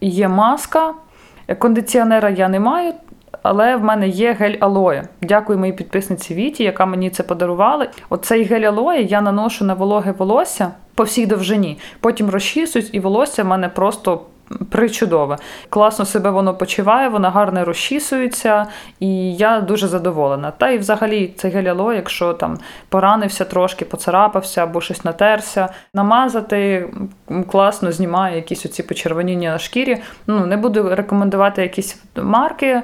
є 0.01 0.27
маска, 0.27 0.93
кондиціонера 1.59 2.29
я 2.29 2.49
не 2.49 2.59
маю. 2.59 2.93
Але 3.43 3.75
в 3.75 3.83
мене 3.83 4.07
є 4.07 4.33
гель 4.33 4.55
алоє. 4.59 5.07
Дякую 5.21 5.59
моїй 5.59 5.73
підписниці 5.73 6.33
Віті, 6.33 6.63
яка 6.63 6.85
мені 6.85 7.09
це 7.09 7.23
подарувала. 7.23 7.87
Оцей 8.09 8.43
гель 8.43 8.61
алоє 8.61 9.03
я 9.03 9.21
наношу 9.21 9.65
на 9.65 9.73
вологе 9.73 10.11
волосся 10.11 10.71
по 10.95 11.03
всій 11.03 11.25
довжині. 11.25 11.79
Потім 11.99 12.29
розчісуюсь, 12.29 12.89
і 12.91 12.99
волосся 12.99 13.43
в 13.43 13.47
мене 13.47 13.69
просто 13.69 14.21
причудове. 14.69 15.37
Класно 15.69 16.05
себе 16.05 16.29
воно 16.29 16.53
почуває, 16.53 17.09
вона 17.09 17.29
гарно 17.29 17.65
розчісується, 17.65 18.67
і 18.99 19.35
я 19.35 19.61
дуже 19.61 19.87
задоволена. 19.87 20.51
Та 20.51 20.69
і 20.69 20.77
взагалі 20.77 21.33
це 21.37 21.49
геляло, 21.49 21.93
якщо 21.93 22.33
там 22.33 22.57
поранився 22.89 23.45
трошки, 23.45 23.85
поцарапався 23.85 24.63
або 24.63 24.81
щось 24.81 25.05
натерся, 25.05 25.69
намазати 25.93 26.89
класно 27.51 27.91
знімає 27.91 28.35
якісь 28.35 28.65
оці 28.65 28.83
почервоніння 28.83 29.51
на 29.51 29.59
шкірі. 29.59 29.97
Ну, 30.27 30.45
Не 30.45 30.57
буду 30.57 30.95
рекомендувати 30.95 31.61
якісь 31.61 32.03
марки, 32.15 32.81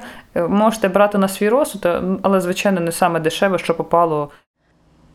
можете 0.48 0.88
брати 0.88 1.18
на 1.18 1.28
свій 1.28 1.48
розсуд, 1.48 1.88
але, 2.22 2.40
звичайно, 2.40 2.80
не 2.80 2.92
саме 2.92 3.20
дешеве, 3.20 3.58
що 3.58 3.74
попало. 3.74 4.30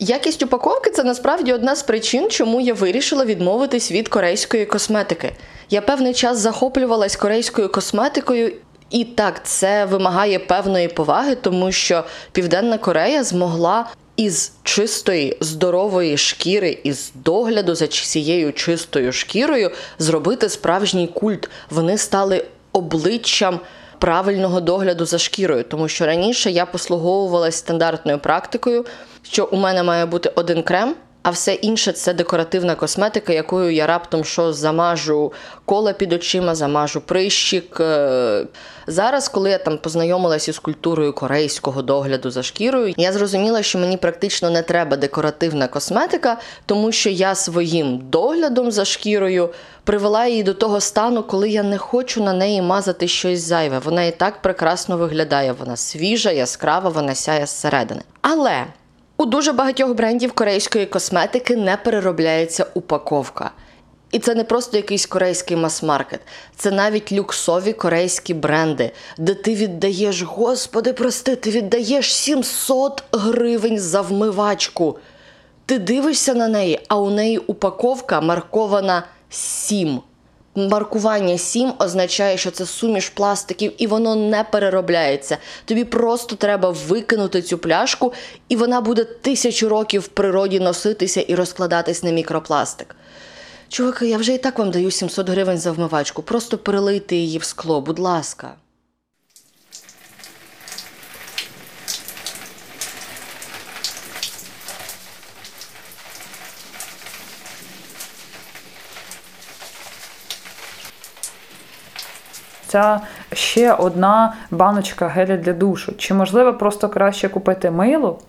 Якість 0.03 0.43
упаковки 0.43 0.89
це 0.89 1.03
насправді 1.03 1.53
одна 1.53 1.75
з 1.75 1.83
причин, 1.83 2.29
чому 2.29 2.61
я 2.61 2.73
вирішила 2.73 3.25
відмовитись 3.25 3.91
від 3.91 4.07
корейської 4.07 4.65
косметики. 4.65 5.33
Я 5.69 5.81
певний 5.81 6.13
час 6.13 6.37
захоплювалась 6.37 7.15
корейською 7.15 7.71
косметикою, 7.71 8.53
і 8.89 9.03
так 9.03 9.47
це 9.47 9.85
вимагає 9.85 10.39
певної 10.39 10.87
поваги, 10.87 11.35
тому 11.35 11.71
що 11.71 12.03
Південна 12.31 12.77
Корея 12.77 13.23
змогла 13.23 13.89
із 14.15 14.51
чистої 14.63 15.37
здорової 15.41 16.17
шкіри, 16.17 16.77
із 16.83 17.11
догляду 17.15 17.75
за 17.75 17.87
цією 17.87 18.53
чистою 18.53 19.11
шкірою 19.11 19.71
зробити 19.99 20.49
справжній 20.49 21.07
культ. 21.07 21.49
Вони 21.69 21.97
стали 21.97 22.45
обличчям. 22.71 23.59
Правильного 23.99 24.61
догляду 24.61 25.05
за 25.05 25.17
шкірою, 25.17 25.63
тому 25.63 25.87
що 25.87 26.05
раніше 26.05 26.51
я 26.51 26.65
послуговувалась 26.65 27.55
стандартною 27.55 28.19
практикою, 28.19 28.85
що 29.23 29.49
у 29.51 29.57
мене 29.57 29.83
має 29.83 30.05
бути 30.05 30.31
один 30.35 30.63
крем, 30.63 30.95
а 31.23 31.29
все 31.29 31.53
інше 31.53 31.91
це 31.91 32.13
декоративна 32.13 32.75
косметика, 32.75 33.33
якою 33.33 33.73
я 33.73 33.87
раптом 33.87 34.23
що 34.23 34.53
замажу 34.53 35.33
кола 35.65 35.93
під 35.93 36.13
очима, 36.13 36.55
замажу 36.55 37.01
прищик. 37.01 37.79
Е, 37.79 38.45
зараз, 38.87 39.29
коли 39.29 39.49
я 39.49 39.57
там 39.57 39.77
познайомилася 39.77 40.51
із 40.51 40.59
культурою 40.59 41.13
корейського 41.13 41.81
догляду 41.81 42.31
за 42.31 42.43
шкірою, 42.43 42.93
я 42.97 43.13
зрозуміла, 43.13 43.63
що 43.63 43.79
мені 43.79 43.97
практично 43.97 44.49
не 44.49 44.61
треба 44.61 44.97
декоративна 44.97 45.67
косметика, 45.67 46.37
тому 46.65 46.91
що 46.91 47.09
я 47.09 47.35
своїм 47.35 48.01
доглядом 48.09 48.71
за 48.71 48.85
шкірою 48.85 49.49
привела 49.83 50.27
її 50.27 50.43
до 50.43 50.53
того 50.53 50.79
стану, 50.79 51.23
коли 51.23 51.49
я 51.49 51.63
не 51.63 51.77
хочу 51.77 52.23
на 52.23 52.33
неї 52.33 52.61
мазати 52.61 53.07
щось 53.07 53.41
зайве. 53.41 53.79
Вона 53.79 54.03
і 54.03 54.11
так 54.11 54.41
прекрасно 54.41 54.97
виглядає. 54.97 55.51
Вона 55.51 55.77
свіжа, 55.77 56.31
яскрава, 56.31 56.89
вона 56.89 57.15
сяє 57.15 57.45
зсередини. 57.45 58.01
Але 58.21 58.65
у 59.21 59.25
дуже 59.25 59.51
багатьох 59.51 59.93
брендів 59.93 60.31
корейської 60.31 60.85
косметики 60.85 61.55
не 61.55 61.77
переробляється 61.77 62.65
упаковка. 62.73 63.51
І 64.11 64.19
це 64.19 64.35
не 64.35 64.43
просто 64.43 64.77
якийсь 64.77 65.05
корейський 65.05 65.57
мас-маркет, 65.57 66.19
це 66.55 66.71
навіть 66.71 67.11
люксові 67.11 67.73
корейські 67.73 68.33
бренди, 68.33 68.91
де 69.17 69.33
ти 69.33 69.55
віддаєш, 69.55 70.21
господи, 70.21 70.93
прости, 70.93 71.35
ти 71.35 71.51
віддаєш 71.51 72.13
700 72.13 73.03
гривень 73.11 73.79
за 73.79 74.01
вмивачку. 74.01 74.97
Ти 75.65 75.79
дивишся 75.79 76.33
на 76.33 76.47
неї, 76.47 76.79
а 76.87 76.95
у 76.95 77.09
неї 77.09 77.37
упаковка 77.37 78.21
маркована 78.21 79.03
7. 79.29 80.01
Маркування 80.55 81.37
7 81.37 81.73
означає, 81.79 82.37
що 82.37 82.51
це 82.51 82.65
суміш 82.65 83.09
пластиків 83.09 83.73
і 83.77 83.87
воно 83.87 84.15
не 84.15 84.43
переробляється. 84.43 85.37
Тобі 85.65 85.83
просто 85.83 86.35
треба 86.35 86.69
викинути 86.69 87.41
цю 87.41 87.57
пляшку, 87.57 88.13
і 88.49 88.55
вона 88.55 88.81
буде 88.81 89.03
тисячу 89.03 89.69
років 89.69 90.01
в 90.01 90.07
природі 90.07 90.59
носитися 90.59 91.21
і 91.21 91.35
розкладатись 91.35 92.03
на 92.03 92.11
мікропластик. 92.11 92.95
Чуваки, 93.69 94.07
я 94.07 94.17
вже 94.17 94.33
і 94.33 94.37
так 94.37 94.59
вам 94.59 94.71
даю 94.71 94.91
700 94.91 95.29
гривень 95.29 95.57
за 95.57 95.71
вмивачку. 95.71 96.21
Просто 96.21 96.57
перелийте 96.57 97.15
її 97.15 97.37
в 97.37 97.43
скло, 97.43 97.81
будь 97.81 97.99
ласка. 97.99 98.55
Ця 112.71 113.01
ще 113.33 113.73
одна 113.73 114.33
баночка 114.51 115.07
геля 115.07 115.37
для 115.37 115.53
душу. 115.53 115.93
Чи 115.97 116.13
можливо 116.13 116.53
просто 116.53 116.89
краще 116.89 117.29
купити 117.29 117.71
мило, 117.71 118.19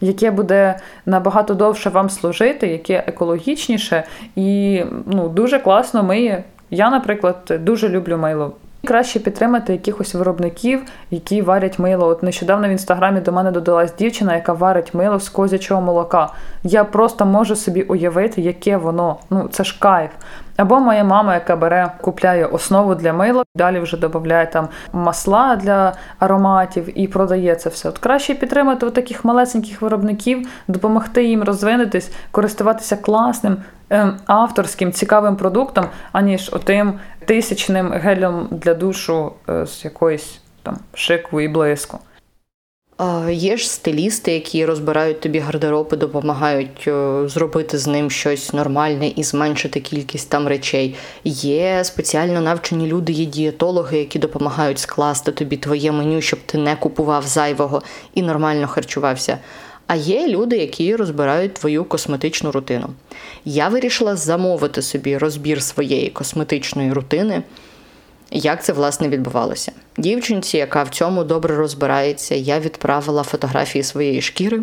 яке 0.00 0.30
буде 0.30 0.78
набагато 1.06 1.54
довше 1.54 1.90
вам 1.90 2.10
служити, 2.10 2.66
яке 2.66 3.04
екологічніше 3.06 4.04
і 4.36 4.82
ну, 5.06 5.28
дуже 5.28 5.58
класно 5.58 6.02
миє. 6.02 6.44
Я, 6.70 6.90
наприклад, 6.90 7.36
дуже 7.60 7.88
люблю 7.88 8.16
мило. 8.16 8.52
Краще 8.84 9.20
підтримати 9.20 9.72
якихось 9.72 10.14
виробників, 10.14 10.82
які 11.10 11.42
варять 11.42 11.78
мило. 11.78 12.06
От 12.06 12.22
нещодавно 12.22 12.68
в 12.68 12.70
інстаграмі 12.70 13.20
до 13.20 13.32
мене 13.32 13.50
додалась 13.50 13.94
дівчина, 13.96 14.34
яка 14.34 14.52
варить 14.52 14.94
мило 14.94 15.20
з 15.20 15.28
козячого 15.28 15.80
молока. 15.80 16.32
Я 16.62 16.84
просто 16.84 17.26
можу 17.26 17.56
собі 17.56 17.82
уявити, 17.82 18.40
яке 18.40 18.76
воно. 18.76 19.16
Ну 19.30 19.48
це 19.52 19.64
ж 19.64 19.76
кайф. 19.78 20.10
Або 20.56 20.80
моя 20.80 21.04
мама, 21.04 21.34
яка 21.34 21.56
бере, 21.56 21.92
купляє 22.00 22.46
основу 22.46 22.94
для 22.94 23.12
мила, 23.12 23.44
далі 23.54 23.80
вже 23.80 23.96
додає 23.96 24.46
там 24.46 24.68
масла 24.92 25.56
для 25.56 25.92
ароматів 26.18 26.98
і 27.00 27.08
продає 27.08 27.54
це 27.54 27.68
все. 27.68 27.88
От 27.88 27.98
краще 27.98 28.34
підтримати 28.34 28.90
таких 28.90 29.24
малесеньких 29.24 29.82
виробників, 29.82 30.48
допомогти 30.68 31.24
їм 31.24 31.42
розвинутись, 31.42 32.12
користуватися 32.30 32.96
класним 32.96 33.56
авторським 34.26 34.92
цікавим 34.92 35.36
продуктом, 35.36 35.86
аніж 36.12 36.50
отим 36.52 37.00
тисячним 37.24 37.92
гелем 37.92 38.48
для 38.50 38.74
душу 38.74 39.32
е, 39.48 39.66
з 39.66 39.84
якоїсь 39.84 40.40
там 40.62 40.78
шикву 40.94 41.40
і 41.40 41.48
блиску. 41.48 41.98
Є 43.30 43.56
ж 43.56 43.70
стилісти, 43.70 44.32
які 44.32 44.64
розбирають 44.64 45.20
тобі 45.20 45.38
гардероб 45.38 45.96
допомагають 45.96 46.84
е, 46.88 47.22
зробити 47.28 47.78
з 47.78 47.86
ним 47.86 48.10
щось 48.10 48.52
нормальне 48.52 49.08
і 49.08 49.24
зменшити 49.24 49.80
кількість 49.80 50.30
там 50.30 50.48
речей. 50.48 50.96
Є 51.24 51.84
спеціально 51.84 52.40
навчені 52.40 52.86
люди, 52.86 53.12
є 53.12 53.26
дієтологи, 53.26 53.98
які 53.98 54.18
допомагають 54.18 54.78
скласти 54.78 55.32
тобі 55.32 55.56
твоє 55.56 55.92
меню, 55.92 56.20
щоб 56.20 56.40
ти 56.46 56.58
не 56.58 56.76
купував 56.76 57.26
зайвого 57.26 57.82
і 58.14 58.22
нормально 58.22 58.66
харчувався. 58.68 59.38
А 59.92 59.96
є 59.96 60.28
люди, 60.28 60.56
які 60.56 60.96
розбирають 60.96 61.54
твою 61.54 61.84
косметичну 61.84 62.52
рутину. 62.52 62.88
Я 63.44 63.68
вирішила 63.68 64.16
замовити 64.16 64.82
собі 64.82 65.18
розбір 65.18 65.62
своєї 65.62 66.10
косметичної 66.10 66.92
рутини. 66.92 67.42
Як 68.30 68.64
це 68.64 68.72
власне 68.72 69.08
відбувалося? 69.08 69.72
Дівчинці, 69.98 70.56
яка 70.56 70.82
в 70.82 70.88
цьому 70.88 71.24
добре 71.24 71.56
розбирається, 71.56 72.34
я 72.34 72.60
відправила 72.60 73.22
фотографії 73.22 73.84
своєї 73.84 74.22
шкіри, 74.22 74.60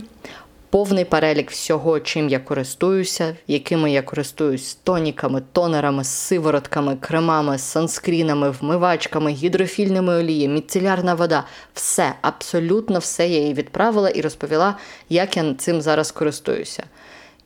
повний 0.69 1.05
перелік 1.05 1.51
всього, 1.51 1.99
чим 1.99 2.29
я 2.29 2.39
користуюся, 2.39 3.35
якими 3.47 3.91
я 3.91 4.01
користуюсь 4.01 4.75
тоніками, 4.75 5.41
тонерами, 5.51 6.03
сиворотками, 6.03 6.95
кремами, 6.95 7.57
санскрінами, 7.57 8.49
вмивачками, 8.49 9.31
гідрофільними 9.31 10.15
оліями, 10.15 10.53
міцелярна 10.53 11.13
вода. 11.13 11.43
Все, 11.73 12.13
абсолютно 12.21 12.99
все 12.99 13.27
я 13.27 13.39
їй 13.39 13.53
відправила 13.53 14.09
і 14.09 14.21
розповіла, 14.21 14.75
як 15.09 15.37
я 15.37 15.53
цим 15.53 15.81
зараз 15.81 16.11
користуюся. 16.11 16.83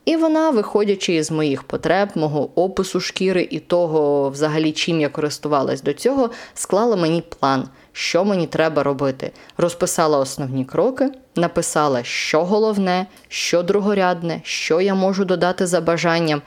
І 0.04 0.16
вона, 0.16 0.50
виходячи 0.50 1.14
із 1.14 1.30
моїх 1.30 1.62
потреб, 1.62 2.08
мого 2.14 2.50
опису 2.54 3.00
шкіри 3.00 3.48
і 3.50 3.58
того, 3.58 4.30
взагалі, 4.30 4.72
чим 4.72 5.00
я 5.00 5.08
користувалась 5.08 5.82
до 5.82 5.92
цього, 5.92 6.30
склала 6.54 6.96
мені 6.96 7.22
план, 7.22 7.68
що 7.92 8.24
мені 8.24 8.46
треба 8.46 8.82
робити. 8.82 9.32
Розписала 9.56 10.18
основні 10.18 10.64
кроки, 10.64 11.10
написала, 11.36 12.04
що 12.04 12.44
головне, 12.44 13.06
що 13.28 13.62
другорядне, 13.62 14.40
що 14.44 14.80
я 14.80 14.94
можу 14.94 15.24
додати 15.24 15.66
за 15.66 15.80
бажанням. 15.80 16.42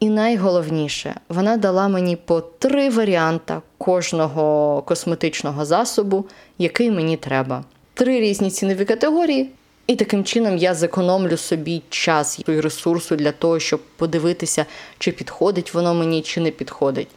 І 0.00 0.08
найголовніше, 0.08 1.14
вона 1.28 1.56
дала 1.56 1.88
мені 1.88 2.16
по 2.16 2.40
три 2.40 2.90
варіанти 2.90 3.54
кожного 3.78 4.82
косметичного 4.86 5.64
засобу, 5.64 6.26
який 6.58 6.90
мені 6.90 7.16
треба. 7.16 7.64
Три 7.94 8.20
різні 8.20 8.50
цінові 8.50 8.84
категорії, 8.84 9.50
і 9.86 9.96
таким 9.96 10.24
чином 10.24 10.56
я 10.56 10.74
зекономлю 10.74 11.36
собі 11.36 11.82
час 11.90 12.40
і 12.48 12.60
ресурсу 12.60 13.16
для 13.16 13.32
того, 13.32 13.60
щоб 13.60 13.80
подивитися, 13.96 14.66
чи 14.98 15.12
підходить 15.12 15.74
воно 15.74 15.94
мені, 15.94 16.22
чи 16.22 16.40
не 16.40 16.50
підходить. 16.50 17.08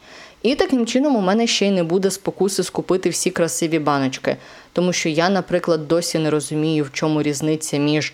І 0.42 0.54
таким 0.54 0.86
чином 0.86 1.16
у 1.16 1.20
мене 1.20 1.46
ще 1.46 1.66
й 1.66 1.70
не 1.70 1.84
буде 1.84 2.10
спокуси 2.10 2.62
скупити 2.62 3.10
всі 3.10 3.30
красиві 3.30 3.78
баночки. 3.78 4.36
Тому 4.72 4.92
що 4.92 5.08
я, 5.08 5.28
наприклад, 5.28 5.88
досі 5.88 6.18
не 6.18 6.30
розумію, 6.30 6.84
в 6.84 6.92
чому 6.92 7.22
різниця 7.22 7.76
між 7.76 8.12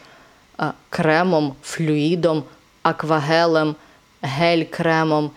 кремом, 0.91 1.55
флюїдом, 1.63 2.43
аквагелем, 2.83 3.75
гель-кремом 4.23 5.31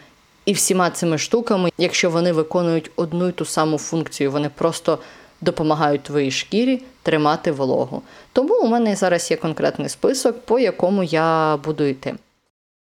і 0.46 0.54
всіма 0.54 0.89
цими 0.89 1.18
штуками, 1.18 1.72
якщо 1.77 2.10
вони 2.10 2.32
виконують 2.32 2.92
одну 2.96 3.27
й 3.27 3.32
ту 3.32 3.46
саму 3.46 3.77
функцію, 3.77 4.32
вони 4.32 4.50
просто 4.50 5.00
допомагають 5.42 6.04
твоїй 6.04 6.32
шкірі 6.32 6.82
тримати 7.04 7.51
вологу. 7.51 8.01
Тому 8.34 8.60
у 8.60 8.68
мене 8.68 8.96
зараз 8.96 9.32
є 9.32 9.38
конкретний 9.38 9.89
список, 9.89 10.46
по 10.46 10.60
якому 10.60 11.04
я 11.04 11.58
буду 11.58 11.84
йти. 11.84 12.15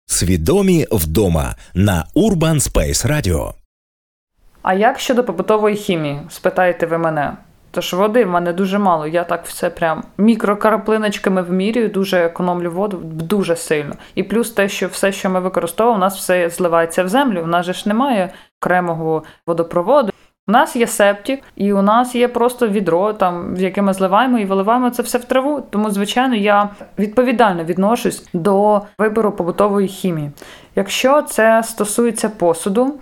Свідомі 0.07 0.87
вдома 0.91 1.57
на 1.75 2.07
Urban 2.17 2.61
Space 2.61 3.07
Radio. 3.07 3.53
А 4.65 4.75
як 4.75 4.99
щодо 4.99 5.25
побутової 5.25 5.77
хімії? 5.77 6.21
Спитаєте 6.29 6.87
ви 6.87 6.99
мене? 6.99 7.33
Тож 7.71 7.95
води 7.95 8.25
в 8.25 8.29
мене 8.29 8.53
дуже 8.53 8.79
мало. 8.79 9.07
Я 9.07 9.25
так 9.25 9.47
все 9.47 9.71
прям 9.71 10.05
мікрокраплиночками 10.19 11.43
вмірюю, 11.43 11.89
дуже 11.89 12.19
економлю 12.19 12.71
воду, 12.71 13.01
дуже 13.05 13.57
сильно. 13.57 13.95
І 14.15 14.23
плюс 14.23 14.51
те, 14.51 14.69
що 14.69 14.89
все, 14.89 15.13
що 15.13 15.31
ми 15.31 15.41
використовуємо, 15.41 15.97
у 15.97 16.01
нас 16.01 16.17
все 16.17 16.51
зливається 16.51 17.05
в 17.05 17.09
землю. 17.09 17.41
У 17.45 17.47
нас 17.47 17.67
же 17.67 17.73
ж 17.73 17.89
немає 17.89 18.31
окремого 18.63 19.23
водопроводу. 19.47 20.13
У 20.49 20.53
нас 20.53 20.77
є 20.77 20.87
септік, 20.87 21.43
і 21.57 21.73
у 21.73 21.83
нас 21.83 22.15
є 22.15 22.29
просто 22.29 22.69
відро, 22.69 23.13
там 23.13 23.55
в 23.55 23.61
яке 23.61 23.83
ми 23.83 23.93
зливаємо 23.93 24.39
і 24.39 24.45
виливаємо 24.45 24.91
це 24.91 25.03
все 25.03 25.19
в 25.19 25.25
траву. 25.25 25.63
Тому, 25.71 25.91
звичайно, 25.91 26.35
я 26.35 26.69
відповідально 26.99 27.65
відношусь 27.65 28.29
до 28.33 28.83
вибору 28.99 29.33
побутової 29.33 29.89
хімії. 29.89 30.31
Якщо 30.77 31.23
це 31.23 31.63
стосується 31.63 32.29
посуду, 32.29 32.95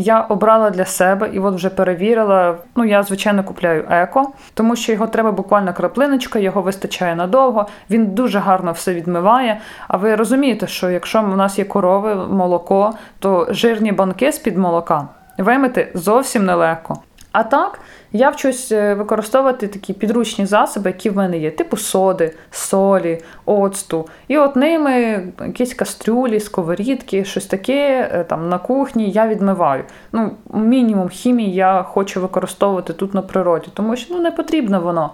я 0.00 0.20
обрала 0.20 0.70
для 0.70 0.84
себе 0.84 1.30
і 1.32 1.38
от 1.38 1.54
вже 1.54 1.68
перевірила. 1.68 2.56
Ну, 2.76 2.84
я, 2.84 3.02
звичайно, 3.02 3.44
купляю 3.44 3.84
еко, 3.90 4.32
тому 4.54 4.76
що 4.76 4.92
його 4.92 5.06
треба 5.06 5.32
буквально 5.32 5.74
краплиночка, 5.74 6.38
його 6.38 6.62
вистачає 6.62 7.16
надовго. 7.16 7.66
Він 7.90 8.06
дуже 8.06 8.38
гарно 8.38 8.72
все 8.72 8.94
відмиває. 8.94 9.60
А 9.88 9.96
ви 9.96 10.14
розумієте, 10.14 10.66
що 10.66 10.90
якщо 10.90 11.22
в 11.22 11.36
нас 11.36 11.58
є 11.58 11.64
корови, 11.64 12.14
молоко, 12.14 12.94
то 13.18 13.46
жирні 13.50 13.92
банки 13.92 14.32
з-під 14.32 14.56
молока 14.56 15.08
вимити 15.38 15.92
зовсім 15.94 16.44
нелегко. 16.44 16.98
А 17.34 17.42
так, 17.42 17.80
я 18.12 18.30
вчусь 18.30 18.72
е, 18.72 18.94
використовувати 18.94 19.68
такі 19.68 19.92
підручні 19.92 20.46
засоби, 20.46 20.90
які 20.90 21.10
в 21.10 21.16
мене 21.16 21.38
є, 21.38 21.50
типу 21.50 21.76
соди, 21.76 22.34
солі, 22.50 23.22
оцту. 23.44 24.08
І 24.28 24.38
от 24.38 24.56
ними 24.56 24.92
якісь 25.40 25.74
кастрюлі, 25.74 26.40
сковорідки, 26.40 27.24
щось 27.24 27.46
таке 27.46 28.10
е, 28.12 28.24
там 28.24 28.48
на 28.48 28.58
кухні 28.58 29.10
я 29.10 29.28
відмиваю. 29.28 29.84
Ну, 30.12 30.30
мінімум 30.54 31.08
хімії 31.08 31.54
я 31.54 31.82
хочу 31.82 32.20
використовувати 32.20 32.92
тут 32.92 33.14
на 33.14 33.22
природі, 33.22 33.68
тому 33.74 33.96
що 33.96 34.14
ну, 34.14 34.20
не 34.20 34.30
потрібно 34.30 34.80
воно. 34.80 35.10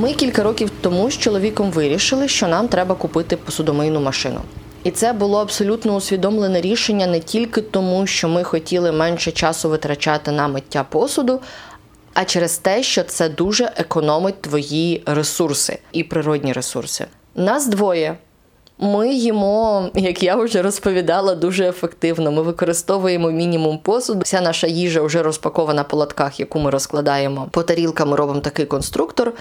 Ми 0.00 0.12
кілька 0.12 0.42
років 0.42 0.70
тому 0.80 1.10
з 1.10 1.18
чоловіком 1.18 1.70
вирішили, 1.70 2.28
що 2.28 2.48
нам 2.48 2.68
треба 2.68 2.94
купити 2.94 3.36
посудомийну 3.36 4.00
машину. 4.00 4.40
І 4.84 4.90
це 4.90 5.12
було 5.12 5.40
абсолютно 5.40 5.96
усвідомлене 5.96 6.60
рішення 6.60 7.06
не 7.06 7.20
тільки 7.20 7.60
тому, 7.60 8.06
що 8.06 8.28
ми 8.28 8.44
хотіли 8.44 8.92
менше 8.92 9.32
часу 9.32 9.68
витрачати 9.68 10.30
на 10.30 10.48
миття 10.48 10.84
посуду, 10.90 11.40
а 12.14 12.24
через 12.24 12.58
те, 12.58 12.82
що 12.82 13.02
це 13.02 13.28
дуже 13.28 13.72
економить 13.76 14.42
твої 14.42 15.02
ресурси 15.06 15.78
і 15.92 16.04
природні 16.04 16.52
ресурси. 16.52 17.06
Нас 17.34 17.66
двоє. 17.66 18.16
Ми 18.78 19.14
їмо, 19.14 19.90
як 19.94 20.22
я 20.22 20.36
вже 20.36 20.62
розповідала, 20.62 21.34
дуже 21.34 21.68
ефективно. 21.68 22.32
Ми 22.32 22.42
використовуємо 22.42 23.30
мінімум 23.30 23.78
посуду. 23.78 24.20
Вся 24.20 24.40
наша 24.40 24.66
їжа 24.66 25.02
вже 25.02 25.22
розпакована 25.22 25.84
по 25.84 25.96
лотках, 25.96 26.40
яку 26.40 26.58
ми 26.58 26.70
розкладаємо 26.70 27.48
по 27.50 27.62
тарілкам. 27.62 28.08
Ми 28.08 28.16
робимо 28.16 28.40
такий 28.40 28.66
конструктор 28.66 29.32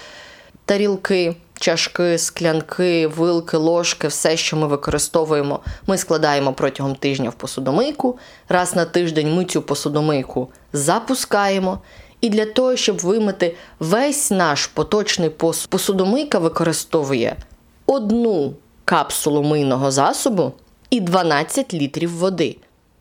тарілки, 0.69 1.35
чашки, 1.59 2.17
склянки, 2.17 3.07
вилки, 3.07 3.57
ложки, 3.57 4.07
все, 4.07 4.37
що 4.37 4.57
ми 4.57 4.67
використовуємо, 4.67 5.59
ми 5.87 5.97
складаємо 5.97 6.53
протягом 6.53 6.95
тижня 6.95 7.29
в 7.29 7.33
посудомийку. 7.33 8.19
Раз 8.49 8.75
на 8.75 8.85
тиждень 8.85 9.35
ми 9.35 9.45
цю 9.45 9.61
посудомийку 9.61 10.49
запускаємо. 10.73 11.79
І 12.21 12.29
для 12.29 12.45
того, 12.45 12.75
щоб 12.75 12.97
вимити 12.99 13.55
весь 13.79 14.31
наш 14.31 14.67
поточний 14.67 15.29
посуд, 15.29 15.69
посудомийка 15.69 16.39
використовує 16.39 17.35
одну 17.85 18.53
капсулу 18.85 19.43
мийного 19.43 19.91
засобу 19.91 20.53
і 20.89 20.99
12 21.01 21.73
літрів 21.73 22.17
води. 22.17 22.57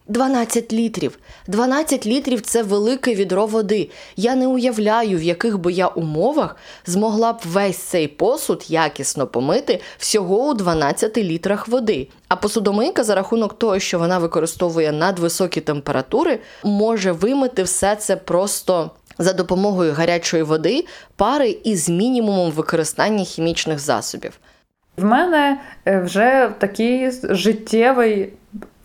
12 0.08 0.72
літрів. 0.72 1.18
12 1.46 2.06
літрів 2.06 2.40
це 2.40 2.62
велике 2.62 3.14
відро 3.14 3.46
води. 3.46 3.90
Я 4.16 4.34
не 4.34 4.46
уявляю, 4.46 5.18
в 5.18 5.22
яких 5.22 5.58
би 5.58 5.72
я 5.72 5.86
умовах 5.86 6.56
змогла 6.86 7.32
б 7.32 7.40
весь 7.44 7.78
цей 7.78 8.08
посуд 8.08 8.64
якісно 8.68 9.26
помити 9.26 9.80
всього 9.98 10.48
у 10.48 10.54
12 10.54 11.18
літрах 11.18 11.68
води. 11.68 12.08
А 12.28 12.36
посудомийка 12.36 13.04
за 13.04 13.14
рахунок 13.14 13.58
того, 13.58 13.78
що 13.78 13.98
вона 13.98 14.18
використовує 14.18 14.92
надвисокі 14.92 15.60
температури, 15.60 16.38
може 16.64 17.12
вимити 17.12 17.62
все 17.62 17.96
це 17.96 18.16
просто. 18.16 18.90
За 19.20 19.32
допомогою 19.32 19.92
гарячої 19.92 20.42
води, 20.42 20.86
пари 21.16 21.58
із 21.64 21.88
мінімумом 21.88 22.50
використання 22.50 23.24
хімічних 23.24 23.78
засобів. 23.78 24.32
В 24.96 25.04
мене 25.04 25.60
е, 25.86 26.00
вже 26.00 26.50
такий 26.58 27.10
життєвий 27.22 28.32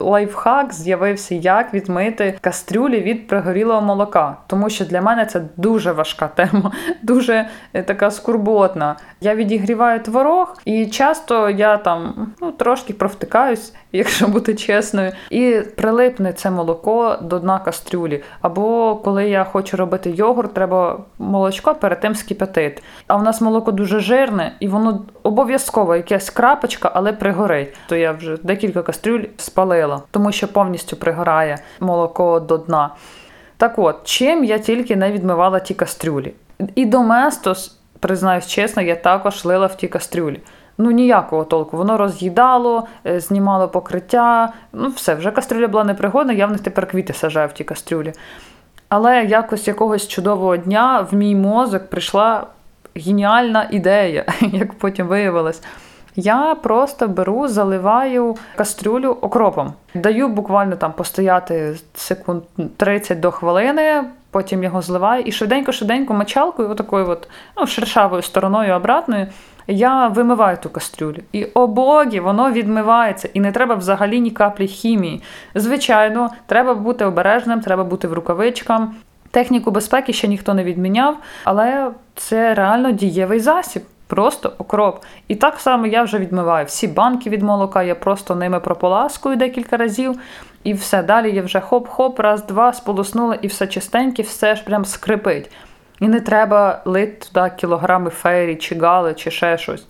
лайфхак 0.04 0.74
з'явився, 0.74 1.36
як 1.36 1.74
відмити 1.74 2.38
кастрюлі 2.42 3.02
від 3.02 3.28
пригорілого 3.28 3.82
молока. 3.82 4.38
Тому 4.48 4.70
що 4.70 4.86
для 4.86 5.02
мене 5.02 5.26
це 5.26 5.42
дуже 5.58 5.92
важка 5.92 6.28
тема, 6.28 6.72
дуже 7.02 7.48
е, 7.74 7.84
така 7.84 8.12
скурботна. 8.12 8.96
Я 9.22 9.36
відігріваю 9.36 10.00
творог, 10.00 10.58
і 10.66 10.86
часто 10.86 11.50
я 11.50 11.78
там 11.78 12.28
ну, 12.42 12.52
трошки 12.52 12.94
провтикаюсь, 12.94 13.74
якщо 13.92 14.28
бути 14.28 14.56
чесною, 14.56 15.12
і 15.30 15.62
прилипне 15.76 16.34
це 16.34 16.52
молоко 16.52 17.18
до 17.22 17.40
дна 17.40 17.60
кастрюлі. 17.60 18.24
Або 18.42 18.96
коли 18.96 19.30
я 19.30 19.44
хочу 19.44 19.78
робити 19.78 20.12
йогурт, 20.12 20.54
треба 20.54 21.00
молочко 21.20 21.76
перед 21.76 22.00
тим 22.00 22.16
скипятити. 22.16 22.82
А 23.08 23.16
в 23.16 23.24
нас 23.24 23.42
молоко 23.42 23.72
дуже 23.72 24.00
жирне, 24.00 24.56
і 24.60 24.68
воно 24.68 25.06
обов'язково 25.24 25.96
якась 25.96 26.30
крапочка, 26.30 26.92
але 26.94 27.14
пригорить. 27.14 27.76
То 27.88 27.96
я 27.96 28.12
вже 28.12 28.38
декілька 28.44 28.82
кастрюль 28.82 29.24
спалила, 29.38 29.93
тому 30.12 30.32
що 30.32 30.48
повністю 30.48 30.96
пригорає 30.96 31.58
молоко 31.80 32.40
до 32.40 32.58
дна. 32.58 32.90
Так 33.58 33.80
от, 33.80 33.96
чим 34.04 34.44
я 34.44 34.58
тільки 34.58 34.96
не 34.96 35.12
відмивала 35.12 35.60
ті 35.60 35.74
кастрюлі. 35.74 36.34
І 36.76 36.86
доместос, 36.86 37.78
признаюсь 38.00 38.48
чесно, 38.48 38.82
я 38.82 38.96
також 38.96 39.46
лила 39.46 39.68
в 39.68 39.78
ті 39.78 39.88
кастрюлі. 39.88 40.40
Ну, 40.78 40.92
ніякого 40.92 41.44
толку. 41.44 41.78
Воно 41.78 41.98
роз'їдало, 41.98 42.88
е, 43.06 43.20
знімало 43.20 43.68
покриття. 43.68 44.54
Ну, 44.74 44.90
все, 44.90 45.16
вже 45.16 45.32
кастрюля 45.32 45.68
була 45.68 45.84
непригодна, 45.84 46.34
я 46.34 46.46
в 46.46 46.52
них 46.52 46.62
тепер 46.62 46.88
квіти 46.88 47.14
сажаю 47.14 47.48
в 47.48 47.52
ті 47.52 47.64
кастрюлі. 47.64 48.14
Але 48.90 49.24
якось 49.24 49.68
якогось 49.68 50.08
чудового 50.08 50.58
дня 50.58 51.08
в 51.12 51.16
мій 51.16 51.36
мозок 51.36 51.90
прийшла 51.90 52.48
геніальна 52.96 53.68
ідея, 53.72 54.26
як 54.42 54.74
потім 54.74 55.08
виявилось. 55.08 55.62
Я 56.16 56.56
просто 56.56 57.08
беру, 57.08 57.48
заливаю 57.48 58.38
кастрюлю 58.56 59.18
окропом. 59.22 59.74
Даю 59.94 60.30
буквально 60.30 60.76
там 60.76 60.94
постояти 60.94 61.76
секунд 61.96 62.44
30 62.78 63.20
до 63.20 63.32
хвилини, 63.32 64.04
потім 64.32 64.64
його 64.64 64.82
зливаю 64.82 65.24
і 65.24 65.32
швиденько-швиденько 65.32 66.14
мочалкою, 66.14 66.70
отакою 66.70 67.10
от, 67.10 67.28
ну, 67.58 67.68
шершавою 67.68 68.22
стороною 68.22 68.76
обратною, 68.76 69.28
я 69.68 70.08
вимиваю 70.08 70.58
ту 70.58 70.70
кастрюлю. 70.70 71.18
І 71.32 71.46
о 71.54 71.68
богі, 71.68 72.20
воно 72.20 72.52
відмивається, 72.52 73.30
і 73.34 73.40
не 73.40 73.52
треба 73.52 73.76
взагалі 73.76 74.20
ні 74.20 74.32
каплі 74.32 74.68
хімії. 74.68 75.24
Звичайно, 75.56 76.30
треба 76.46 76.74
бути 76.74 77.06
обережним, 77.06 77.62
треба 77.62 77.84
бути 77.84 78.08
в 78.08 78.14
рукавичкам. 78.14 78.96
Техніку 79.32 79.72
безпеки 79.72 80.14
ще 80.14 80.28
ніхто 80.28 80.54
не 80.54 80.64
відміняв, 80.64 81.18
але 81.44 81.92
це 82.16 82.54
реально 82.54 82.92
дієвий 82.92 83.40
засіб. 83.40 83.84
Просто 84.14 84.54
окроп. 84.58 85.04
І 85.28 85.36
так 85.36 85.60
само 85.60 85.88
я 85.88 86.04
вже 86.04 86.18
відмиваю 86.18 86.66
всі 86.66 86.88
банки 86.88 87.30
від 87.30 87.44
молока, 87.44 87.84
я 87.84 87.96
просто 87.96 88.36
ними 88.36 88.60
прополаскую 88.60 89.36
декілька 89.36 89.78
разів, 89.78 90.20
і 90.64 90.74
все. 90.74 91.04
Далі 91.04 91.36
я 91.36 91.42
вже 91.42 91.60
хоп-хоп, 91.60 92.22
раз, 92.22 92.46
два, 92.46 92.74
сполоснула, 92.74 93.36
і 93.42 93.48
все 93.48 93.68
чистеньке, 93.68 94.24
все 94.24 94.56
ж 94.56 94.64
прям 94.64 94.86
скрипить. 94.86 95.52
І 96.00 96.08
не 96.08 96.20
треба 96.22 96.82
лити 96.86 97.28
туди 97.34 97.52
кілограми 97.58 98.10
фейрі, 98.10 98.56
чи 98.56 98.76
гали, 98.76 99.14
чи 99.14 99.32
ще 99.32 99.58
щось. 99.58 99.86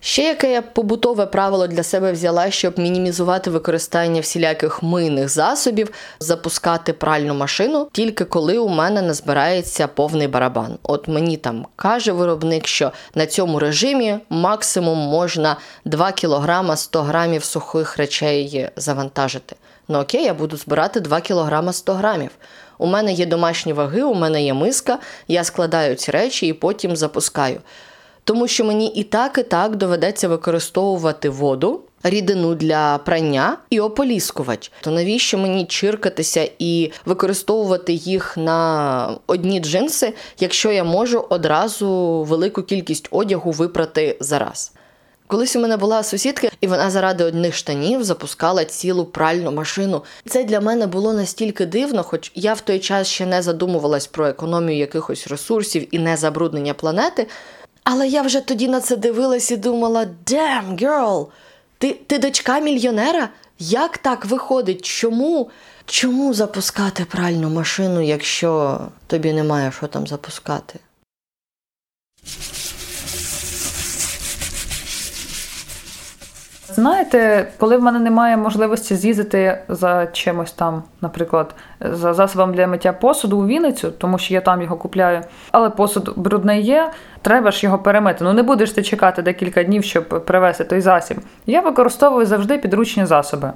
Ще 0.00 0.22
яке 0.22 0.52
я 0.52 0.62
побутове 0.62 1.26
правило 1.26 1.66
для 1.66 1.82
себе 1.82 2.12
взяла, 2.12 2.50
щоб 2.50 2.78
мінімізувати 2.78 3.50
використання 3.50 4.20
всіляких 4.20 4.82
мийних 4.82 5.28
засобів, 5.28 5.90
запускати 6.20 6.92
пральну 6.92 7.34
машину 7.34 7.88
тільки 7.92 8.24
коли 8.24 8.58
у 8.58 8.68
мене 8.68 9.02
не 9.02 9.14
збирається 9.14 9.86
повний 9.86 10.28
барабан. 10.28 10.78
От 10.82 11.08
мені 11.08 11.36
там 11.36 11.66
каже 11.76 12.12
виробник, 12.12 12.66
що 12.66 12.92
на 13.14 13.26
цьому 13.26 13.58
режимі 13.58 14.18
максимум 14.30 14.98
можна 14.98 15.56
2 15.84 16.12
кг 16.12 16.76
100 16.76 17.02
грамів 17.02 17.44
сухих 17.44 17.96
речей 17.96 18.68
завантажити. 18.76 19.56
Ну 19.88 19.98
окей, 19.98 20.24
я 20.24 20.34
буду 20.34 20.56
збирати 20.56 21.00
2 21.00 21.20
кг 21.20 21.72
100 21.72 21.94
грамів. 21.94 22.30
У 22.78 22.86
мене 22.86 23.12
є 23.12 23.26
домашні 23.26 23.72
ваги, 23.72 24.02
у 24.02 24.14
мене 24.14 24.42
є 24.42 24.54
миска, 24.54 24.98
я 25.28 25.44
складаю 25.44 25.94
ці 25.94 26.10
речі 26.10 26.46
і 26.46 26.52
потім 26.52 26.96
запускаю 26.96 27.60
тому 28.28 28.48
що 28.48 28.64
мені 28.64 28.86
і 28.86 29.04
так, 29.04 29.38
і 29.38 29.42
так 29.42 29.76
доведеться 29.76 30.28
використовувати 30.28 31.28
воду 31.28 31.80
рідину 32.02 32.54
для 32.54 32.98
прання 32.98 33.56
і 33.70 33.80
ополіскувач. 33.80 34.72
То 34.80 34.90
навіщо 34.90 35.38
мені 35.38 35.66
чиркатися 35.66 36.50
і 36.58 36.92
використовувати 37.06 37.92
їх 37.92 38.36
на 38.36 39.18
одні 39.26 39.60
джинси, 39.60 40.14
якщо 40.40 40.72
я 40.72 40.84
можу 40.84 41.24
одразу 41.28 41.88
велику 42.28 42.62
кількість 42.62 43.08
одягу 43.10 43.50
випрати 43.50 44.16
зараз? 44.20 44.72
Колись 45.26 45.56
у 45.56 45.60
мене 45.60 45.76
була 45.76 46.02
сусідка, 46.02 46.48
і 46.60 46.66
вона 46.66 46.90
заради 46.90 47.24
одних 47.24 47.54
штанів 47.54 48.04
запускала 48.04 48.64
цілу 48.64 49.04
пральну 49.04 49.52
машину. 49.52 50.02
Це 50.26 50.44
для 50.44 50.60
мене 50.60 50.86
було 50.86 51.12
настільки 51.12 51.66
дивно, 51.66 52.02
хоч 52.02 52.32
я 52.34 52.54
в 52.54 52.60
той 52.60 52.78
час 52.78 53.08
ще 53.08 53.26
не 53.26 53.42
задумувалась 53.42 54.06
про 54.06 54.26
економію 54.26 54.78
якихось 54.78 55.26
ресурсів 55.26 55.94
і 55.94 55.98
не 55.98 56.16
забруднення 56.16 56.74
планети. 56.74 57.26
Але 57.90 58.08
я 58.08 58.22
вже 58.22 58.40
тоді 58.40 58.68
на 58.68 58.80
це 58.80 58.96
дивилась 58.96 59.50
і 59.50 59.56
думала: 59.56 60.06
Damn, 60.26 60.78
girl, 60.82 61.26
ти, 61.78 61.92
ти 62.06 62.18
дочка 62.18 62.60
мільйонера? 62.60 63.28
Як 63.58 63.98
так 63.98 64.24
виходить? 64.24 64.84
Чому? 64.84 65.50
Чому 65.86 66.34
запускати 66.34 67.04
пральну 67.04 67.50
машину, 67.50 68.00
якщо 68.00 68.80
тобі 69.06 69.32
немає 69.32 69.72
що 69.72 69.86
там 69.86 70.06
запускати? 70.06 70.78
Знаєте, 76.78 77.46
коли 77.58 77.76
в 77.76 77.82
мене 77.82 77.98
немає 77.98 78.36
можливості 78.36 78.94
з'їздити 78.94 79.58
за 79.68 80.06
чимось 80.06 80.52
там, 80.52 80.82
наприклад, 81.00 81.54
за 81.80 82.14
засобом 82.14 82.54
для 82.54 82.66
миття 82.66 82.92
посуду 82.92 83.38
у 83.38 83.46
Вінницю, 83.46 83.90
тому 83.90 84.18
що 84.18 84.34
я 84.34 84.40
там 84.40 84.62
його 84.62 84.76
купляю, 84.76 85.20
але 85.52 85.70
посуд 85.70 86.12
брудний 86.16 86.62
є, 86.62 86.90
треба 87.22 87.50
ж 87.50 87.66
його 87.66 87.78
перемити. 87.78 88.24
Ну 88.24 88.32
не 88.32 88.42
будеш 88.42 88.72
ти 88.72 88.82
чекати 88.82 89.22
декілька 89.22 89.64
днів, 89.64 89.84
щоб 89.84 90.24
привезти 90.24 90.64
той 90.64 90.80
засіб. 90.80 91.18
Я 91.46 91.60
використовую 91.60 92.26
завжди 92.26 92.58
підручні 92.58 93.06
засоби. 93.06 93.52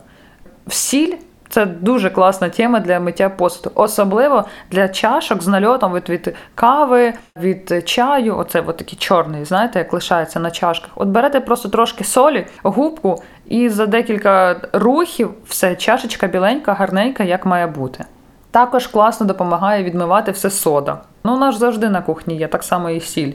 В 0.66 0.72
сіль 0.72 1.14
це 1.52 1.66
дуже 1.66 2.10
класна 2.10 2.48
тема 2.48 2.80
для 2.80 3.00
миття 3.00 3.28
посуду, 3.28 3.70
особливо 3.74 4.44
для 4.70 4.88
чашок 4.88 5.42
з 5.42 5.46
нальотом 5.46 5.94
від, 5.94 6.08
від 6.08 6.34
кави, 6.54 7.12
від 7.36 7.88
чаю. 7.88 8.38
Оце 8.38 8.62
от 8.66 8.76
такий 8.76 8.98
чорний, 8.98 9.44
знаєте, 9.44 9.78
як 9.78 9.92
лишається 9.92 10.40
на 10.40 10.50
чашках. 10.50 10.90
От 10.94 11.08
берете 11.08 11.40
просто 11.40 11.68
трошки 11.68 12.04
солі, 12.04 12.46
губку, 12.62 13.22
і 13.46 13.68
за 13.68 13.86
декілька 13.86 14.60
рухів 14.72 15.30
все, 15.46 15.76
чашечка 15.76 16.26
біленька, 16.26 16.72
гарненька, 16.72 17.24
як 17.24 17.46
має 17.46 17.66
бути. 17.66 18.04
Також 18.50 18.86
класно 18.86 19.26
допомагає 19.26 19.84
відмивати 19.84 20.32
все 20.32 20.50
сода. 20.50 20.98
Ну, 21.24 21.34
у 21.34 21.38
нас 21.38 21.58
завжди 21.58 21.88
на 21.88 22.02
кухні 22.02 22.36
є, 22.36 22.48
так 22.48 22.62
само 22.62 22.90
і 22.90 23.00
сіль. 23.00 23.32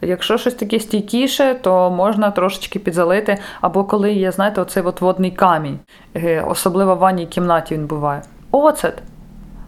Якщо 0.00 0.38
щось 0.38 0.54
таке 0.54 0.80
стійкіше, 0.80 1.54
то 1.54 1.90
можна 1.90 2.30
трошечки 2.30 2.78
підзалити, 2.78 3.38
або 3.60 3.84
коли 3.84 4.12
є, 4.12 4.32
знаєте, 4.32 4.60
оцей 4.60 4.82
от 4.82 5.00
водний 5.00 5.30
камінь, 5.30 5.78
е, 6.16 6.44
особливо 6.48 6.94
в 6.94 6.98
ванній 6.98 7.26
кімнаті 7.26 7.74
він 7.74 7.86
буває. 7.86 8.22
Оцет. 8.50 9.02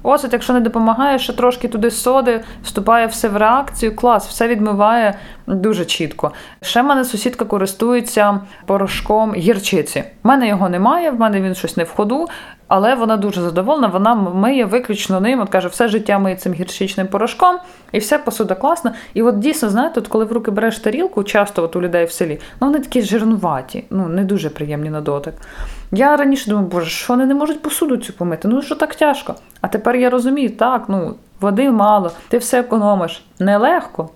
Оцет, 0.09 0.33
якщо 0.33 0.53
не 0.53 0.61
допомагає, 0.61 1.19
ще 1.19 1.33
трошки 1.33 1.69
туди 1.69 1.91
соди, 1.91 2.41
вступає 2.65 3.07
все 3.07 3.29
в 3.29 3.37
реакцію, 3.37 3.97
клас, 3.97 4.29
все 4.29 4.49
відмиває 4.49 5.19
дуже 5.47 5.85
чітко. 5.85 6.33
Ще 6.63 6.83
в 6.83 6.85
мене 6.85 7.05
сусідка 7.05 7.45
користується 7.45 8.41
порошком 8.67 9.35
гірчиці. 9.35 10.05
У 10.25 10.29
мене 10.29 10.49
його 10.49 10.69
немає, 10.69 11.11
в 11.11 11.21
мене 11.21 11.41
він 11.41 11.55
щось 11.55 11.77
не 11.77 11.85
в 11.85 11.91
ходу, 11.91 12.29
але 12.69 12.95
вона 12.95 13.17
дуже 13.17 13.41
задоволена, 13.41 13.87
вона 13.87 14.15
миє 14.15 14.65
виключно 14.65 15.21
ним. 15.21 15.41
От 15.41 15.49
каже, 15.49 15.69
все 15.69 15.89
життя 15.89 16.19
миє 16.19 16.37
цим 16.37 16.53
гірчичним 16.53 17.07
порошком, 17.07 17.59
і 17.93 17.99
все 17.99 18.19
посуда 18.19 18.55
класна. 18.55 18.95
І 19.15 19.23
от 19.23 19.39
дійсно, 19.39 19.69
знаєте, 19.69 20.01
от 20.01 20.09
коли 20.09 20.25
в 20.25 20.33
руки 20.33 20.51
береш 20.51 20.79
тарілку, 20.79 21.25
часто 21.25 21.63
от 21.63 21.77
у 21.77 21.81
людей 21.83 22.05
в 22.05 22.13
селі, 22.13 22.41
ну 22.61 22.67
вони 22.67 22.81
такі 22.81 23.03
жирнуваті, 23.03 23.85
ну 23.91 24.09
не 24.09 24.25
дуже 24.25 24.51
приємні 24.51 24.91
на 24.91 25.01
дотик. 25.01 25.35
Я 25.97 26.17
раніше 26.17 26.51
думаю, 26.51 26.69
боже, 26.69 26.91
що 26.91 27.13
вони 27.13 27.27
не 27.27 27.35
можуть 27.35 27.63
посуду 27.63 27.97
цю 27.97 28.13
помити? 28.13 28.49
Ну 28.49 28.63
що 28.63 28.75
так 28.75 28.95
тяжко? 28.95 29.35
А 29.61 29.69
тепер 29.69 29.97
я 29.97 30.11
розумію, 30.11 30.51
так, 30.51 30.85
ну 30.89 31.15
води 31.41 31.71
мало, 31.71 32.11
ти 32.29 32.39
все 32.39 32.61
економиш. 32.61 33.25
Нелегко. 33.39 34.11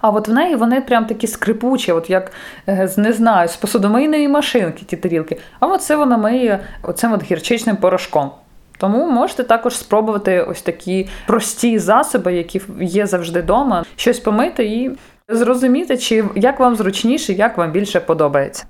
А 0.00 0.10
от 0.10 0.28
в 0.28 0.32
неї 0.32 0.54
вони 0.54 0.80
прям 0.80 1.06
такі 1.06 1.26
скрипучі, 1.26 1.92
от 1.92 2.10
як 2.10 2.32
е, 2.66 2.88
не 2.96 3.12
знаю, 3.12 3.48
з 3.48 3.56
посудомийної 3.56 4.28
машинки 4.28 4.84
ті 4.84 4.96
тарілки. 4.96 5.38
А 5.60 5.66
от 5.66 5.82
це 5.82 5.96
вона 5.96 6.16
миє 6.16 6.60
оцим 6.82 7.12
от 7.12 7.22
гірчичним 7.24 7.76
порошком. 7.76 8.30
Тому 8.78 9.10
можете 9.10 9.44
також 9.44 9.76
спробувати 9.76 10.42
ось 10.42 10.62
такі 10.62 11.08
прості 11.26 11.78
засоби, 11.78 12.34
які 12.34 12.60
є 12.80 13.06
завжди 13.06 13.40
вдома, 13.40 13.84
щось 13.96 14.20
помити 14.20 14.64
і 14.64 14.90
зрозуміти, 15.28 15.98
чи 15.98 16.24
як 16.34 16.60
вам 16.60 16.76
зручніше, 16.76 17.32
як 17.32 17.58
вам 17.58 17.70
більше 17.70 18.00
подобається. 18.00 18.64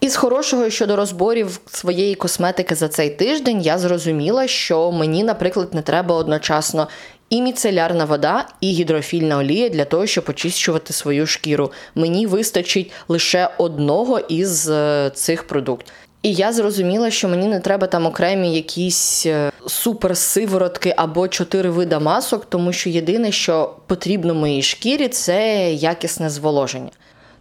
Із 0.00 0.16
хорошого 0.16 0.70
щодо 0.70 0.96
розборів 0.96 1.60
своєї 1.66 2.14
косметики 2.14 2.74
за 2.74 2.88
цей 2.88 3.10
тиждень 3.10 3.60
я 3.60 3.78
зрозуміла, 3.78 4.46
що 4.46 4.92
мені, 4.92 5.24
наприклад, 5.24 5.74
не 5.74 5.82
треба 5.82 6.14
одночасно 6.14 6.88
і 7.30 7.42
міцелярна 7.42 8.04
вода, 8.04 8.48
і 8.60 8.72
гідрофільна 8.72 9.38
олія 9.38 9.68
для 9.68 9.84
того, 9.84 10.06
щоб 10.06 10.24
очищувати 10.28 10.92
свою 10.92 11.26
шкіру. 11.26 11.72
Мені 11.94 12.26
вистачить 12.26 12.92
лише 13.08 13.50
одного 13.58 14.18
із 14.18 14.70
е, 14.70 15.10
цих 15.14 15.46
продуктів. 15.46 15.94
І 16.22 16.32
я 16.32 16.52
зрозуміла, 16.52 17.10
що 17.10 17.28
мені 17.28 17.46
не 17.46 17.60
треба 17.60 17.86
там 17.86 18.06
окремі 18.06 18.54
якісь 18.54 19.26
е, 19.26 19.52
суперсиворотки 19.66 20.94
або 20.96 21.28
чотири 21.28 21.70
вида 21.70 21.98
масок, 21.98 22.44
тому 22.44 22.72
що 22.72 22.90
єдине, 22.90 23.32
що 23.32 23.76
потрібно 23.86 24.34
моїй 24.34 24.62
шкірі, 24.62 25.08
це 25.08 25.72
якісне 25.72 26.30
зволоження. 26.30 26.90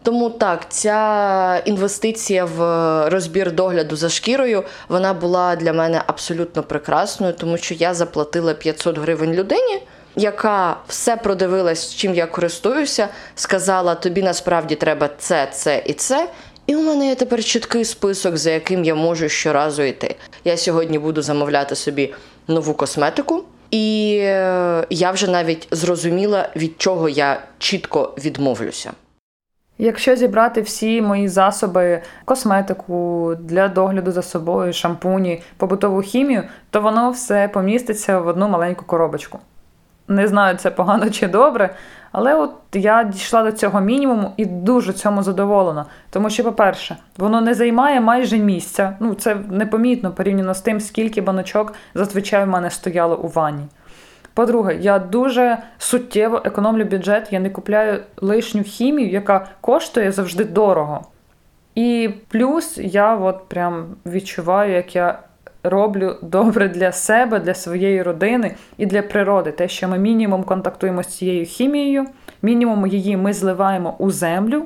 Тому 0.03 0.29
так, 0.29 0.69
ця 0.69 1.61
інвестиція 1.65 2.45
в 2.45 2.59
розбір 3.09 3.51
догляду 3.51 3.95
за 3.95 4.09
шкірою 4.09 4.63
вона 4.89 5.13
була 5.13 5.55
для 5.55 5.73
мене 5.73 6.01
абсолютно 6.07 6.63
прекрасною, 6.63 7.33
тому 7.33 7.57
що 7.57 7.73
я 7.73 7.93
заплатила 7.93 8.53
500 8.53 8.97
гривень 8.97 9.33
людині, 9.33 9.79
яка 10.15 10.77
все 10.87 11.17
продивилась, 11.17 11.95
чим 11.95 12.15
я 12.15 12.25
користуюся, 12.25 13.07
сказала: 13.35 13.95
тобі 13.95 14.23
насправді 14.23 14.75
треба 14.75 15.09
це, 15.17 15.47
це 15.51 15.83
і 15.85 15.93
це. 15.93 16.29
І 16.67 16.75
у 16.75 16.81
мене 16.81 17.07
є 17.07 17.15
тепер 17.15 17.43
чіткий 17.43 17.85
список, 17.85 18.37
за 18.37 18.51
яким 18.51 18.83
я 18.83 18.95
можу 18.95 19.29
щоразу 19.29 19.83
йти. 19.83 20.15
Я 20.45 20.57
сьогодні 20.57 20.99
буду 20.99 21.21
замовляти 21.21 21.75
собі 21.75 22.13
нову 22.47 22.73
косметику, 22.73 23.43
і 23.71 24.17
е, 24.21 24.85
я 24.89 25.11
вже 25.11 25.27
навіть 25.27 25.67
зрозуміла, 25.71 26.49
від 26.55 26.81
чого 26.81 27.09
я 27.09 27.41
чітко 27.57 28.13
відмовлюся. 28.17 28.91
Якщо 29.81 30.15
зібрати 30.15 30.61
всі 30.61 31.01
мої 31.01 31.27
засоби, 31.27 32.01
косметику 32.25 33.33
для 33.39 33.67
догляду 33.67 34.11
за 34.11 34.21
собою, 34.21 34.73
шампуні, 34.73 35.41
побутову 35.57 36.01
хімію, 36.01 36.43
то 36.69 36.81
воно 36.81 37.11
все 37.11 37.47
поміститься 37.47 38.19
в 38.19 38.27
одну 38.27 38.49
маленьку 38.49 38.85
коробочку. 38.85 39.39
Не 40.07 40.27
знаю, 40.27 40.57
це 40.57 40.71
погано 40.71 41.09
чи 41.09 41.27
добре, 41.27 41.75
але 42.11 42.35
от 42.35 42.51
я 42.73 43.03
дійшла 43.03 43.43
до 43.43 43.51
цього 43.51 43.81
мінімуму 43.81 44.31
і 44.37 44.45
дуже 44.45 44.93
цьому 44.93 45.23
задоволена. 45.23 45.85
Тому 46.09 46.29
що, 46.29 46.43
по-перше, 46.43 46.97
воно 47.17 47.41
не 47.41 47.53
займає 47.53 48.01
майже 48.01 48.37
місця. 48.37 48.95
Ну, 48.99 49.13
це 49.13 49.37
непомітно 49.49 50.11
порівняно 50.11 50.53
з 50.53 50.61
тим, 50.61 50.79
скільки 50.79 51.21
баночок 51.21 51.73
зазвичай 51.93 52.45
в 52.45 52.47
мене 52.47 52.69
стояло 52.69 53.17
у 53.17 53.27
ванні. 53.27 53.63
По-друге, 54.33 54.77
я 54.79 54.99
дуже 54.99 55.57
суттєво 55.77 56.41
економлю 56.45 56.85
бюджет, 56.85 57.27
я 57.31 57.39
не 57.39 57.49
купляю 57.49 57.99
лишню 58.17 58.63
хімію, 58.63 59.09
яка 59.09 59.47
коштує 59.61 60.11
завжди 60.11 60.45
дорого. 60.45 61.05
І 61.75 62.09
плюс 62.27 62.77
я 62.77 63.15
от 63.15 63.47
прям 63.47 63.85
відчуваю, 64.05 64.73
як 64.73 64.95
я 64.95 65.19
роблю 65.63 66.15
добре 66.21 66.69
для 66.69 66.91
себе, 66.91 67.39
для 67.39 67.53
своєї 67.53 68.03
родини 68.03 68.55
і 68.77 68.85
для 68.85 69.01
природи. 69.01 69.51
Те, 69.51 69.67
що 69.67 69.87
ми 69.87 69.97
мінімум 69.99 70.43
контактуємо 70.43 71.03
з 71.03 71.07
цією 71.07 71.45
хімією, 71.45 72.05
мінімум 72.41 72.87
її 72.87 73.17
ми 73.17 73.33
зливаємо 73.33 73.95
у 73.99 74.11
землю. 74.11 74.65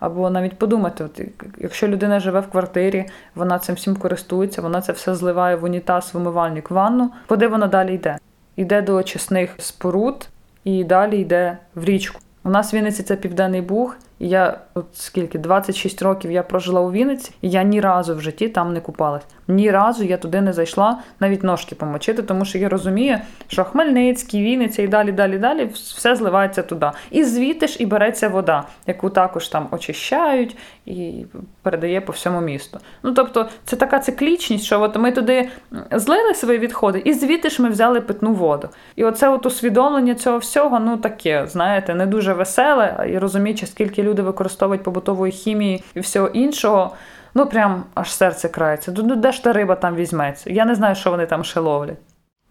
Або 0.00 0.30
навіть 0.30 0.58
подумати, 0.58 1.04
от, 1.04 1.20
якщо 1.58 1.88
людина 1.88 2.20
живе 2.20 2.40
в 2.40 2.50
квартирі, 2.50 3.04
вона 3.34 3.58
цим 3.58 3.74
всім 3.74 3.96
користується, 3.96 4.62
вона 4.62 4.80
це 4.80 4.92
все 4.92 5.14
зливає 5.14 5.56
в 5.56 5.64
унітаз, 5.64 6.10
в 6.14 6.16
умивальник, 6.16 6.70
ванну, 6.70 7.10
куди 7.26 7.48
вона 7.48 7.66
далі 7.66 7.94
йде? 7.94 8.18
Йде 8.56 8.82
до 8.82 8.94
очисних 8.94 9.54
споруд 9.58 10.28
і 10.64 10.84
далі 10.84 11.20
йде 11.20 11.58
в 11.74 11.84
річку. 11.84 12.20
У 12.44 12.50
нас 12.50 12.72
в 12.72 12.76
Вінниці 12.76 13.02
це 13.02 13.16
Південний 13.16 13.60
Буг, 13.60 13.96
і 14.18 14.28
я 14.28 14.60
от 14.74 14.86
скільки 14.92 15.38
26 15.38 16.02
років 16.02 16.30
я 16.30 16.42
прожила 16.42 16.80
у 16.80 16.92
Вінниці, 16.92 17.32
і 17.40 17.50
я 17.50 17.62
ні 17.62 17.80
разу 17.80 18.16
в 18.16 18.20
житті 18.20 18.48
там 18.48 18.72
не 18.72 18.80
купалась. 18.80 19.22
Ні 19.48 19.70
разу 19.70 20.04
я 20.04 20.16
туди 20.16 20.40
не 20.40 20.52
зайшла 20.52 20.98
навіть 21.20 21.44
ножки 21.44 21.74
помочити, 21.74 22.22
тому 22.22 22.44
що 22.44 22.58
я 22.58 22.68
розумію, 22.68 23.18
що 23.48 23.64
Хмельницький, 23.64 24.42
Вінниця 24.42 24.82
і 24.82 24.88
далі, 24.88 25.12
далі, 25.12 25.38
далі 25.38 25.70
все 25.74 26.16
зливається 26.16 26.62
туди. 26.62 26.90
І 27.10 27.24
звідти 27.24 27.66
ж 27.66 27.76
і 27.78 27.86
береться 27.86 28.28
вода, 28.28 28.64
яку 28.86 29.10
також 29.10 29.48
там 29.48 29.68
очищають 29.70 30.56
і 30.86 31.24
передає 31.62 32.00
по 32.00 32.12
всьому 32.12 32.40
місту. 32.40 32.78
Ну 33.02 33.12
тобто, 33.12 33.48
це 33.64 33.76
така 33.76 33.98
циклічність, 33.98 34.64
що 34.64 34.80
от 34.80 34.96
ми 34.96 35.12
туди 35.12 35.48
злили 35.92 36.34
свої 36.34 36.58
відходи, 36.58 37.02
і 37.04 37.12
звідти 37.12 37.50
ж 37.50 37.62
ми 37.62 37.68
взяли 37.68 38.00
питну 38.00 38.34
воду. 38.34 38.68
І 38.96 39.04
оце 39.04 39.28
от 39.28 39.46
усвідомлення 39.46 40.14
цього 40.14 40.38
всього, 40.38 40.80
ну 40.80 40.96
таке, 40.96 41.46
знаєте, 41.46 41.94
не 41.94 42.06
дуже 42.06 42.32
веселе, 42.32 43.06
і 43.12 43.18
розуміючи, 43.18 43.66
скільки 43.66 44.02
люди 44.02 44.22
використовують 44.22 44.82
побутової 44.82 45.32
хімії 45.32 45.84
і 45.94 46.00
всього 46.00 46.28
іншого. 46.28 46.94
Ну, 47.34 47.46
прям 47.46 47.84
аж 47.94 48.12
серце 48.12 48.48
крається. 48.48 48.94
Ну, 48.96 49.16
де 49.16 49.32
ж 49.32 49.42
та 49.44 49.52
риба 49.52 49.74
там 49.74 49.96
візьметься? 49.96 50.50
Я 50.50 50.64
не 50.64 50.74
знаю, 50.74 50.94
що 50.94 51.10
вони 51.10 51.26
там 51.26 51.44
ще 51.44 51.60
ловлять. 51.60 51.98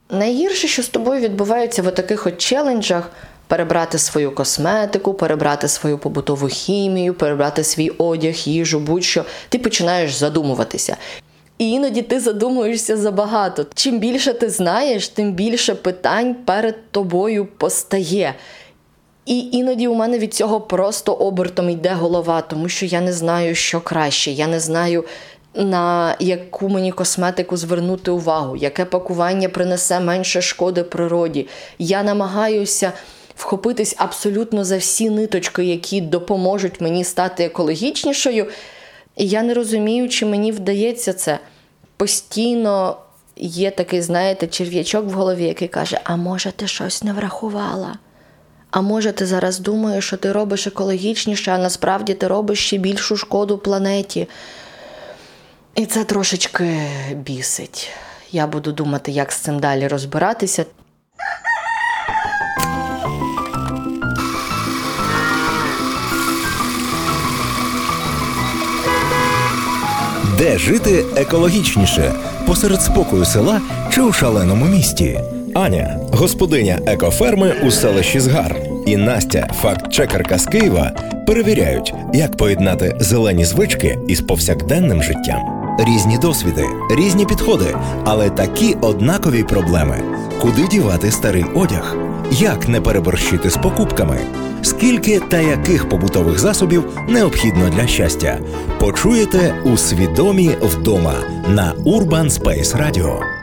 Найгірше, 0.09 0.67
що 0.67 0.83
з 0.83 0.87
тобою 0.87 1.21
відбувається 1.21 1.81
в 1.81 1.91
таких 1.91 2.27
от 2.27 2.37
челенджах, 2.37 3.09
перебрати 3.47 3.97
свою 3.97 4.35
косметику, 4.35 5.13
перебрати 5.13 5.67
свою 5.67 5.97
побутову 5.97 6.47
хімію, 6.47 7.13
перебрати 7.13 7.63
свій 7.63 7.89
одяг, 7.89 8.33
їжу, 8.33 8.79
будь-що, 8.79 9.25
ти 9.49 9.59
починаєш 9.59 10.13
задумуватися. 10.13 10.97
І 11.57 11.71
іноді 11.71 12.01
ти 12.01 12.19
задумуєшся 12.19 12.97
забагато. 12.97 13.65
Чим 13.75 13.99
більше 13.99 14.33
ти 14.33 14.49
знаєш, 14.49 15.07
тим 15.07 15.31
більше 15.31 15.75
питань 15.75 16.35
перед 16.35 16.91
тобою 16.91 17.45
постає. 17.45 18.35
І 19.25 19.39
іноді 19.51 19.87
у 19.87 19.95
мене 19.95 20.19
від 20.19 20.33
цього 20.33 20.61
просто 20.61 21.13
обертом 21.13 21.69
йде 21.69 21.93
голова, 21.93 22.41
тому 22.41 22.69
що 22.69 22.85
я 22.85 23.01
не 23.01 23.13
знаю, 23.13 23.55
що 23.55 23.81
краще. 23.81 24.31
Я 24.31 24.47
не 24.47 24.59
знаю, 24.59 25.05
на 25.55 26.15
яку 26.19 26.69
мені 26.69 26.91
косметику 26.91 27.57
звернути 27.57 28.11
увагу, 28.11 28.55
яке 28.55 28.85
пакування 28.85 29.49
принесе 29.49 29.99
менше 29.99 30.41
шкоди 30.41 30.83
природі. 30.83 31.47
Я 31.79 32.03
намагаюся 32.03 32.91
вхопитись 33.35 33.95
абсолютно 33.97 34.63
за 34.63 34.77
всі 34.77 35.09
ниточки, 35.09 35.65
які 35.65 36.01
допоможуть 36.01 36.81
мені 36.81 37.03
стати 37.03 37.43
екологічнішою. 37.43 38.47
І 39.15 39.27
я 39.27 39.43
не 39.43 39.53
розумію, 39.53 40.09
чи 40.09 40.25
мені 40.25 40.51
вдається 40.51 41.13
це. 41.13 41.39
Постійно 41.97 42.97
є 43.37 43.71
такий, 43.71 44.01
знаєте, 44.01 44.47
черв'ячок 44.47 45.05
в 45.05 45.11
голові, 45.11 45.43
який 45.43 45.67
каже: 45.67 45.99
А 46.03 46.15
може, 46.15 46.51
ти 46.51 46.67
щось 46.67 47.03
не 47.03 47.13
врахувала? 47.13 47.97
А 48.73 48.81
може, 48.81 49.11
ти 49.11 49.25
зараз 49.25 49.59
думаєш, 49.59 50.07
що 50.07 50.17
ти 50.17 50.31
робиш 50.31 50.67
екологічніше, 50.67 51.51
а 51.51 51.57
насправді 51.57 52.13
ти 52.13 52.27
робиш 52.27 52.65
ще 52.65 52.77
більшу 52.77 53.17
шкоду 53.17 53.57
планеті. 53.57 54.27
І 55.75 55.85
це 55.85 56.03
трошечки 56.03 56.81
бісить. 57.15 57.89
Я 58.31 58.47
буду 58.47 58.71
думати, 58.71 59.11
як 59.11 59.31
з 59.31 59.35
цим 59.35 59.59
далі 59.59 59.87
розбиратися. 59.87 60.65
Де 70.37 70.57
жити 70.57 71.05
екологічніше 71.15 72.13
посеред 72.47 72.81
спокою 72.81 73.25
села 73.25 73.61
чи 73.91 74.01
у 74.01 74.13
шаленому 74.13 74.65
місті? 74.65 75.19
Аня, 75.53 75.99
господиня 76.11 76.79
екоферми 76.85 77.53
у 77.63 77.71
селищі 77.71 78.19
Згар, 78.19 78.55
і 78.85 78.97
Настя, 78.97 79.47
факт-чекерка 79.61 80.37
з 80.37 80.45
Києва, 80.45 80.91
перевіряють, 81.27 81.93
як 82.13 82.37
поєднати 82.37 82.97
зелені 82.99 83.45
звички 83.45 83.99
із 84.07 84.21
повсякденним 84.21 85.03
життям. 85.03 85.41
Різні 85.79 86.17
досвіди, 86.17 86.65
різні 86.97 87.25
підходи, 87.25 87.75
але 88.05 88.29
такі 88.29 88.75
однакові 88.81 89.43
проблеми: 89.43 89.97
куди 90.41 90.67
дівати 90.67 91.11
старий 91.11 91.45
одяг, 91.55 91.97
як 92.31 92.67
не 92.67 92.81
переборщити 92.81 93.49
з 93.49 93.57
покупками, 93.57 94.17
скільки 94.61 95.19
та 95.19 95.39
яких 95.39 95.89
побутових 95.89 96.39
засобів 96.39 96.83
необхідно 97.09 97.69
для 97.69 97.87
щастя. 97.87 98.39
Почуєте 98.79 99.55
у 99.65 99.77
свідомі 99.77 100.51
вдома 100.61 101.13
на 101.47 101.73
Urban 101.85 102.29
Space 102.29 102.77
Radio. 102.77 103.42